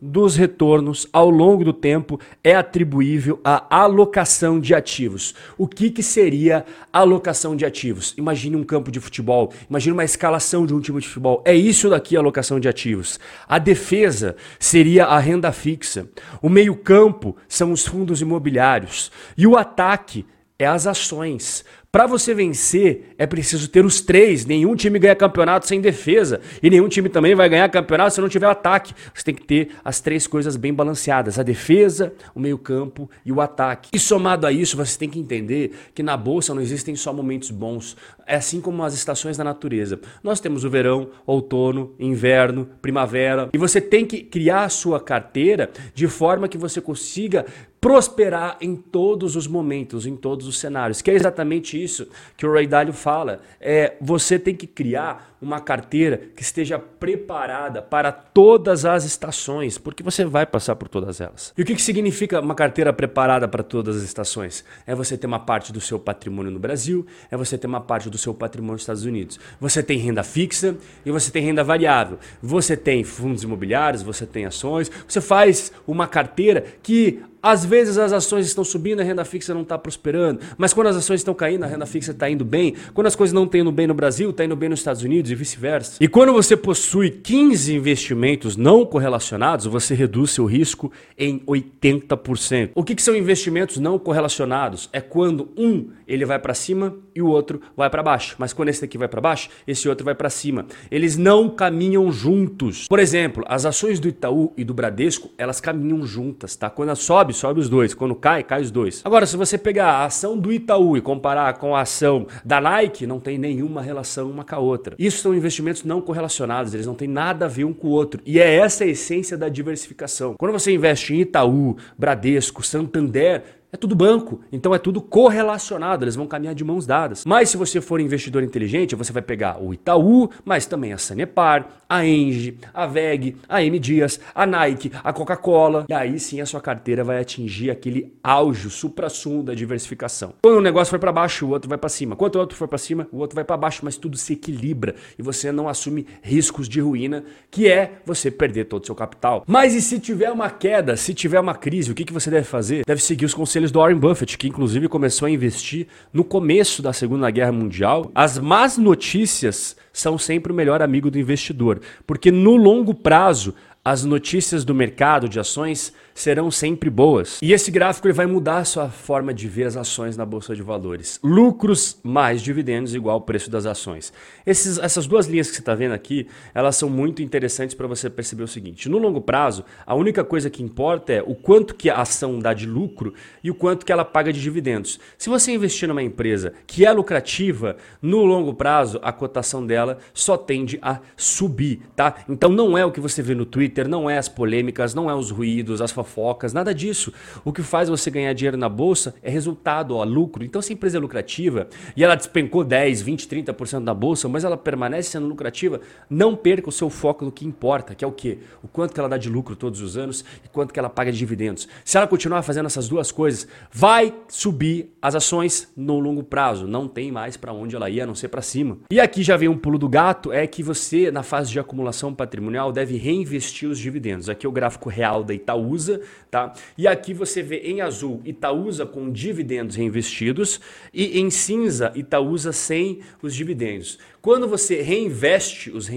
dos 0.00 0.36
retornos 0.36 1.06
ao 1.12 1.28
longo 1.30 1.64
do 1.64 1.72
tempo 1.72 2.20
é 2.42 2.54
atribuível 2.54 3.40
à 3.44 3.82
alocação 3.82 4.60
de 4.60 4.74
ativos. 4.74 5.34
O 5.58 5.66
que, 5.66 5.90
que 5.90 6.02
seria 6.02 6.64
alocação 6.92 7.56
de 7.56 7.64
ativos? 7.64 8.14
Imagine 8.16 8.56
um 8.56 8.64
campo 8.64 8.90
de 8.90 9.00
futebol, 9.00 9.52
imagine 9.68 9.92
uma 9.92 10.04
escalação 10.04 10.66
de 10.66 10.74
um 10.74 10.80
time 10.80 11.00
de 11.00 11.08
futebol. 11.08 11.42
É 11.44 11.54
isso 11.54 11.90
daqui 11.90 12.16
a 12.16 12.20
alocação 12.20 12.60
de 12.60 12.68
ativos. 12.68 13.18
A 13.48 13.58
defesa 13.58 14.36
seria 14.58 15.06
a 15.06 15.18
renda 15.18 15.52
fixa. 15.52 16.08
O 16.40 16.48
meio-campo 16.48 17.36
são 17.48 17.72
os 17.72 17.86
fundos 17.86 18.20
imobiliários. 18.20 19.10
E 19.36 19.46
o 19.46 19.56
ataque 19.56 20.26
é 20.58 20.66
as 20.66 20.86
ações. 20.86 21.64
Para 21.92 22.06
você 22.06 22.32
vencer, 22.32 23.14
é 23.18 23.26
preciso 23.26 23.68
ter 23.68 23.84
os 23.84 24.00
três. 24.00 24.46
Nenhum 24.46 24.74
time 24.74 24.98
ganha 24.98 25.14
campeonato 25.14 25.66
sem 25.66 25.78
defesa. 25.78 26.40
E 26.62 26.70
nenhum 26.70 26.88
time 26.88 27.10
também 27.10 27.34
vai 27.34 27.46
ganhar 27.50 27.68
campeonato 27.68 28.14
se 28.14 28.20
não 28.22 28.30
tiver 28.30 28.46
ataque. 28.46 28.94
Você 29.12 29.22
tem 29.22 29.34
que 29.34 29.44
ter 29.44 29.72
as 29.84 30.00
três 30.00 30.26
coisas 30.26 30.56
bem 30.56 30.72
balanceadas: 30.72 31.38
a 31.38 31.42
defesa, 31.42 32.14
o 32.34 32.40
meio-campo 32.40 33.10
e 33.26 33.30
o 33.30 33.42
ataque. 33.42 33.90
E 33.92 33.98
somado 33.98 34.46
a 34.46 34.52
isso, 34.52 34.74
você 34.74 34.98
tem 34.98 35.10
que 35.10 35.18
entender 35.18 35.72
que 35.94 36.02
na 36.02 36.16
bolsa 36.16 36.54
não 36.54 36.62
existem 36.62 36.96
só 36.96 37.12
momentos 37.12 37.50
bons. 37.50 37.94
É 38.26 38.36
assim 38.36 38.62
como 38.62 38.82
as 38.82 38.94
estações 38.94 39.36
da 39.36 39.44
natureza. 39.44 40.00
Nós 40.22 40.40
temos 40.40 40.64
o 40.64 40.70
verão, 40.70 41.10
outono, 41.26 41.94
inverno, 41.98 42.70
primavera. 42.80 43.50
E 43.52 43.58
você 43.58 43.82
tem 43.82 44.06
que 44.06 44.22
criar 44.22 44.64
a 44.64 44.70
sua 44.70 44.98
carteira 44.98 45.70
de 45.94 46.08
forma 46.08 46.48
que 46.48 46.56
você 46.56 46.80
consiga 46.80 47.44
prosperar 47.82 48.58
em 48.60 48.76
todos 48.76 49.34
os 49.34 49.48
momentos, 49.48 50.06
em 50.06 50.14
todos 50.14 50.46
os 50.46 50.56
cenários. 50.56 51.02
Que 51.02 51.10
é 51.10 51.14
exatamente 51.14 51.81
isso 51.82 52.08
que 52.36 52.46
o 52.46 52.52
Ray 52.52 52.66
Dalio 52.66 52.92
fala. 52.92 53.40
É, 53.60 53.94
você 54.00 54.38
tem 54.38 54.54
que 54.54 54.66
criar 54.66 55.32
uma 55.42 55.60
carteira 55.60 56.20
que 56.36 56.42
esteja 56.42 56.78
preparada 56.78 57.82
para 57.82 58.12
todas 58.12 58.84
as 58.84 59.04
estações, 59.04 59.76
porque 59.76 60.02
você 60.02 60.24
vai 60.24 60.46
passar 60.46 60.76
por 60.76 60.88
todas 60.88 61.20
elas. 61.20 61.52
E 61.58 61.62
o 61.62 61.64
que, 61.64 61.74
que 61.74 61.82
significa 61.82 62.40
uma 62.40 62.54
carteira 62.54 62.92
preparada 62.92 63.48
para 63.48 63.64
todas 63.64 63.96
as 63.96 64.02
estações? 64.04 64.64
É 64.86 64.94
você 64.94 65.18
ter 65.18 65.26
uma 65.26 65.40
parte 65.40 65.72
do 65.72 65.80
seu 65.80 65.98
patrimônio 65.98 66.52
no 66.52 66.60
Brasil, 66.60 67.04
é 67.28 67.36
você 67.36 67.58
ter 67.58 67.66
uma 67.66 67.80
parte 67.80 68.08
do 68.08 68.16
seu 68.16 68.32
patrimônio 68.32 68.74
nos 68.74 68.82
Estados 68.82 69.04
Unidos. 69.04 69.40
Você 69.60 69.82
tem 69.82 69.98
renda 69.98 70.22
fixa 70.22 70.76
e 71.04 71.10
você 71.10 71.30
tem 71.30 71.42
renda 71.42 71.64
variável. 71.64 72.18
Você 72.40 72.76
tem 72.76 73.02
fundos 73.02 73.42
imobiliários, 73.42 74.02
você 74.02 74.24
tem 74.24 74.46
ações, 74.46 74.90
você 75.08 75.20
faz 75.20 75.72
uma 75.86 76.06
carteira 76.06 76.64
que 76.82 77.20
às 77.42 77.64
vezes 77.64 77.98
as 77.98 78.12
ações 78.12 78.46
estão 78.46 78.62
subindo, 78.62 79.00
a 79.00 79.02
renda 79.02 79.24
fixa 79.24 79.52
não 79.52 79.62
está 79.62 79.76
prosperando. 79.76 80.40
Mas 80.56 80.72
quando 80.72 80.86
as 80.86 80.96
ações 80.96 81.20
estão 81.20 81.34
caindo, 81.34 81.64
a 81.64 81.66
renda 81.66 81.84
fixa 81.86 82.12
está 82.12 82.30
indo 82.30 82.44
bem. 82.44 82.74
Quando 82.94 83.08
as 83.08 83.16
coisas 83.16 83.34
não 83.34 83.44
estão 83.44 83.60
indo 83.60 83.72
bem 83.72 83.86
no 83.86 83.94
Brasil, 83.94 84.30
está 84.30 84.44
indo 84.44 84.54
bem 84.54 84.68
nos 84.68 84.78
Estados 84.78 85.02
Unidos 85.02 85.30
e 85.30 85.34
vice-versa. 85.34 85.96
E 86.00 86.06
quando 86.06 86.32
você 86.32 86.56
possui 86.56 87.10
15 87.10 87.74
investimentos 87.74 88.56
não 88.56 88.86
correlacionados, 88.86 89.66
você 89.66 89.94
reduz 89.94 90.30
seu 90.30 90.44
risco 90.44 90.92
em 91.18 91.40
80%. 91.40 92.70
O 92.74 92.84
que, 92.84 92.94
que 92.94 93.02
são 93.02 93.16
investimentos 93.16 93.78
não 93.78 93.98
correlacionados? 93.98 94.88
É 94.92 95.00
quando 95.00 95.50
um 95.56 95.88
ele 96.06 96.24
vai 96.24 96.38
para 96.38 96.54
cima 96.54 96.94
e 97.14 97.22
o 97.22 97.26
outro 97.26 97.60
vai 97.76 97.90
para 97.90 98.02
baixo. 98.02 98.36
Mas 98.38 98.52
quando 98.52 98.68
esse 98.68 98.80
daqui 98.80 98.98
vai 98.98 99.08
para 99.08 99.20
baixo, 99.20 99.48
esse 99.66 99.88
outro 99.88 100.04
vai 100.04 100.14
para 100.14 100.30
cima. 100.30 100.66
Eles 100.90 101.16
não 101.16 101.48
caminham 101.48 102.10
juntos. 102.12 102.86
Por 102.88 102.98
exemplo, 102.98 103.44
as 103.48 103.64
ações 103.64 103.98
do 103.98 104.08
Itaú 104.08 104.52
e 104.56 104.64
do 104.64 104.74
Bradesco, 104.74 105.30
elas 105.36 105.60
caminham 105.60 106.04
juntas, 106.06 106.56
tá? 106.56 106.70
Quando 106.70 106.94
sobe 106.96 107.32
sobe, 107.32 107.60
os 107.60 107.68
dois. 107.68 107.94
Quando 107.94 108.14
cai, 108.14 108.42
cai 108.42 108.60
os 108.60 108.70
dois. 108.70 109.02
Agora, 109.04 109.26
se 109.26 109.36
você 109.36 109.56
pegar 109.56 109.92
a 109.92 110.04
ação 110.04 110.38
do 110.38 110.52
Itaú 110.52 110.96
e 110.96 111.00
comparar 111.00 111.54
com 111.58 111.74
a 111.74 111.80
ação 111.80 112.26
da 112.44 112.60
Nike, 112.60 113.06
não 113.06 113.20
tem 113.20 113.38
nenhuma 113.38 113.82
relação 113.82 114.30
uma 114.30 114.44
com 114.44 114.54
a 114.54 114.58
outra. 114.58 114.94
Isso 114.98 115.18
são 115.18 115.34
investimentos 115.34 115.84
não 115.84 116.00
correlacionados, 116.00 116.74
eles 116.74 116.86
não 116.86 116.94
têm 116.94 117.08
nada 117.08 117.46
a 117.46 117.48
ver 117.48 117.64
um 117.64 117.72
com 117.72 117.88
o 117.88 117.90
outro. 117.90 118.20
E 118.24 118.38
é 118.38 118.54
essa 118.56 118.84
a 118.84 118.86
essência 118.86 119.36
da 119.36 119.48
diversificação. 119.48 120.34
Quando 120.38 120.52
você 120.52 120.72
investe 120.72 121.14
em 121.14 121.20
Itaú, 121.20 121.76
Bradesco, 121.98 122.62
Santander, 122.62 123.61
É 123.74 123.78
tudo 123.78 123.96
banco, 123.96 124.42
então 124.52 124.74
é 124.74 124.78
tudo 124.78 125.00
correlacionado, 125.00 126.04
eles 126.04 126.14
vão 126.14 126.26
caminhar 126.26 126.54
de 126.54 126.62
mãos 126.62 126.86
dadas. 126.86 127.24
Mas 127.24 127.48
se 127.48 127.56
você 127.56 127.80
for 127.80 128.02
investidor 128.02 128.42
inteligente, 128.42 128.94
você 128.94 129.10
vai 129.14 129.22
pegar 129.22 129.62
o 129.62 129.72
Itaú, 129.72 130.28
mas 130.44 130.66
também 130.66 130.92
a 130.92 130.98
Sanepar, 130.98 131.82
a 131.88 132.04
Engie, 132.04 132.58
a 132.74 132.86
VEG, 132.86 133.34
a 133.48 133.62
M 133.62 133.78
Dias, 133.78 134.20
a 134.34 134.44
Nike, 134.44 134.92
a 135.02 135.10
Coca-Cola, 135.10 135.86
e 135.88 135.94
aí 135.94 136.20
sim 136.20 136.42
a 136.42 136.44
sua 136.44 136.60
carteira 136.60 137.02
vai 137.02 137.18
atingir 137.18 137.70
aquele 137.70 138.12
auge, 138.22 138.68
supra-sumo 138.68 139.42
da 139.42 139.54
diversificação. 139.54 140.34
Quando 140.42 140.58
um 140.58 140.62
negócio 140.62 140.90
foi 140.90 140.98
para 140.98 141.10
baixo, 141.10 141.46
o 141.46 141.50
outro 141.50 141.66
vai 141.66 141.78
para 141.78 141.88
cima. 141.88 142.14
Quando 142.14 142.36
o 142.36 142.40
outro 142.40 142.58
for 142.58 142.68
para 142.68 142.76
cima, 142.76 143.08
o 143.10 143.16
outro 143.16 143.34
vai 143.34 143.44
para 143.44 143.56
baixo, 143.56 143.80
mas 143.84 143.96
tudo 143.96 144.18
se 144.18 144.34
equilibra 144.34 144.96
e 145.18 145.22
você 145.22 145.50
não 145.50 145.66
assume 145.66 146.06
riscos 146.20 146.68
de 146.68 146.78
ruína, 146.78 147.24
que 147.50 147.70
é 147.70 148.02
você 148.04 148.30
perder 148.30 148.66
todo 148.66 148.82
o 148.82 148.86
seu 148.86 148.94
capital. 148.94 149.44
Mas 149.46 149.74
e 149.74 149.80
se 149.80 149.98
tiver 149.98 150.30
uma 150.30 150.50
queda, 150.50 150.94
se 150.94 151.14
tiver 151.14 151.40
uma 151.40 151.54
crise, 151.54 151.90
o 151.90 151.94
que, 151.94 152.04
que 152.04 152.12
você 152.12 152.30
deve 152.30 152.44
fazer? 152.44 152.84
Deve 152.86 153.02
seguir 153.02 153.24
os 153.24 153.32
conselhos 153.32 153.61
do 153.70 153.78
Warren 153.78 153.98
Buffett, 153.98 154.36
que 154.36 154.48
inclusive 154.48 154.88
começou 154.88 155.26
a 155.26 155.30
investir 155.30 155.86
no 156.12 156.24
começo 156.24 156.82
da 156.82 156.92
Segunda 156.92 157.30
Guerra 157.30 157.52
Mundial. 157.52 158.10
As 158.14 158.38
más 158.38 158.78
notícias 158.78 159.76
são 159.92 160.18
sempre 160.18 160.52
o 160.52 160.54
melhor 160.54 160.82
amigo 160.82 161.10
do 161.10 161.18
investidor, 161.18 161.80
porque 162.06 162.30
no 162.30 162.56
longo 162.56 162.94
prazo 162.94 163.54
as 163.84 164.04
notícias 164.04 164.64
do 164.64 164.74
mercado 164.74 165.28
de 165.28 165.40
ações 165.40 165.92
serão 166.14 166.50
sempre 166.50 166.90
boas. 166.90 167.38
E 167.42 167.52
esse 167.52 167.70
gráfico 167.70 168.06
ele 168.06 168.14
vai 168.14 168.26
mudar 168.26 168.58
a 168.58 168.64
sua 168.64 168.88
forma 168.88 169.32
de 169.32 169.48
ver 169.48 169.64
as 169.64 169.76
ações 169.76 170.16
na 170.16 170.24
bolsa 170.24 170.54
de 170.54 170.62
valores. 170.62 171.18
Lucros 171.22 171.98
mais 172.02 172.42
dividendos 172.42 172.94
igual 172.94 173.14
ao 173.14 173.20
preço 173.20 173.50
das 173.50 173.66
ações. 173.66 174.12
Esses, 174.46 174.78
essas 174.78 175.06
duas 175.06 175.26
linhas 175.26 175.48
que 175.48 175.54
você 175.54 175.60
está 175.60 175.74
vendo 175.74 175.92
aqui, 175.92 176.26
elas 176.54 176.76
são 176.76 176.88
muito 176.88 177.22
interessantes 177.22 177.74
para 177.74 177.86
você 177.86 178.10
perceber 178.10 178.42
o 178.42 178.48
seguinte: 178.48 178.88
no 178.88 178.98
longo 178.98 179.20
prazo, 179.20 179.64
a 179.86 179.94
única 179.94 180.24
coisa 180.24 180.50
que 180.50 180.62
importa 180.62 181.12
é 181.12 181.22
o 181.22 181.34
quanto 181.34 181.74
que 181.74 181.88
a 181.88 182.00
ação 182.00 182.38
dá 182.38 182.52
de 182.52 182.66
lucro 182.66 183.14
e 183.42 183.50
o 183.50 183.54
quanto 183.54 183.86
que 183.86 183.92
ela 183.92 184.04
paga 184.04 184.32
de 184.32 184.40
dividendos. 184.40 184.98
Se 185.16 185.28
você 185.28 185.52
investir 185.52 185.88
numa 185.88 186.02
empresa 186.02 186.52
que 186.66 186.84
é 186.84 186.92
lucrativa, 186.92 187.76
no 188.00 188.24
longo 188.24 188.54
prazo 188.54 189.00
a 189.02 189.12
cotação 189.12 189.64
dela 189.66 189.98
só 190.12 190.36
tende 190.36 190.78
a 190.82 191.00
subir, 191.16 191.82
tá? 191.94 192.16
Então 192.28 192.50
não 192.50 192.76
é 192.76 192.84
o 192.84 192.92
que 192.92 193.00
você 193.00 193.22
vê 193.22 193.34
no 193.34 193.46
Twitter, 193.46 193.88
não 193.88 194.08
é 194.08 194.18
as 194.18 194.28
polêmicas, 194.28 194.94
não 194.94 195.10
é 195.10 195.14
os 195.14 195.30
ruídos, 195.30 195.80
as 195.80 195.92
fofocas, 196.04 196.52
nada 196.52 196.74
disso. 196.74 197.12
O 197.44 197.52
que 197.52 197.62
faz 197.62 197.88
você 197.88 198.10
ganhar 198.10 198.32
dinheiro 198.32 198.56
na 198.56 198.68
bolsa 198.68 199.14
é 199.22 199.30
resultado, 199.30 199.96
ó, 199.96 200.04
lucro. 200.04 200.44
Então, 200.44 200.60
se 200.60 200.72
a 200.72 200.74
empresa 200.74 200.98
é 200.98 201.00
lucrativa 201.00 201.68
e 201.96 202.04
ela 202.04 202.14
despencou 202.14 202.64
10, 202.64 203.02
20, 203.02 203.28
30% 203.28 203.78
na 203.78 203.94
bolsa, 203.94 204.28
mas 204.28 204.44
ela 204.44 204.56
permanece 204.56 205.10
sendo 205.10 205.26
lucrativa, 205.26 205.80
não 206.08 206.36
perca 206.36 206.68
o 206.68 206.72
seu 206.72 206.90
foco 206.90 207.24
no 207.24 207.32
que 207.32 207.46
importa, 207.46 207.94
que 207.94 208.04
é 208.04 208.08
o 208.08 208.12
quê? 208.12 208.38
O 208.62 208.68
quanto 208.68 208.92
que 208.92 209.00
ela 209.00 209.08
dá 209.08 209.16
de 209.16 209.28
lucro 209.28 209.56
todos 209.56 209.80
os 209.80 209.96
anos 209.96 210.24
e 210.44 210.48
quanto 210.48 210.72
que 210.72 210.78
ela 210.78 210.90
paga 210.90 211.10
de 211.10 211.18
dividendos. 211.18 211.68
Se 211.84 211.96
ela 211.96 212.06
continuar 212.06 212.42
fazendo 212.42 212.66
essas 212.66 212.88
duas 212.88 213.10
coisas, 213.10 213.46
vai 213.70 214.14
subir 214.28 214.92
as 215.00 215.14
ações 215.14 215.70
no 215.76 215.98
longo 215.98 216.22
prazo. 216.22 216.66
Não 216.66 216.88
tem 216.88 217.10
mais 217.10 217.36
para 217.36 217.52
onde 217.52 217.76
ela 217.76 217.88
ir, 217.88 218.00
a 218.00 218.06
não 218.06 218.14
ser 218.14 218.28
para 218.28 218.42
cima. 218.42 218.78
E 218.90 219.00
aqui 219.00 219.22
já 219.22 219.36
vem 219.36 219.48
um 219.48 219.56
pulo 219.56 219.78
do 219.78 219.88
gato, 219.88 220.32
é 220.32 220.46
que 220.46 220.62
você, 220.62 221.10
na 221.10 221.22
fase 221.22 221.50
de 221.50 221.60
acumulação 221.60 222.14
patrimonial, 222.14 222.72
deve 222.72 222.96
reinvestir 222.96 223.68
os 223.68 223.78
dividendos. 223.78 224.28
Aqui 224.28 224.46
é 224.46 224.48
o 224.48 224.52
gráfico 224.52 224.88
real 224.88 225.22
da 225.22 225.34
Itaúsa, 225.34 225.91
Itaúsa, 225.92 226.00
tá? 226.30 226.54
E 226.76 226.86
aqui 226.86 227.12
você 227.12 227.42
vê 227.42 227.58
em 227.58 227.80
azul 227.80 228.20
Itaúsa 228.24 228.86
com 228.86 229.10
dividendos 229.10 229.76
reinvestidos 229.76 230.60
e 230.92 231.20
em 231.20 231.30
cinza 231.30 231.92
Itaúsa 231.94 232.52
sem 232.52 233.00
os 233.22 233.34
dividendos. 233.34 233.98
Quando 234.22 234.46
você 234.46 234.80
reinveste 234.80 235.68
os, 235.72 235.90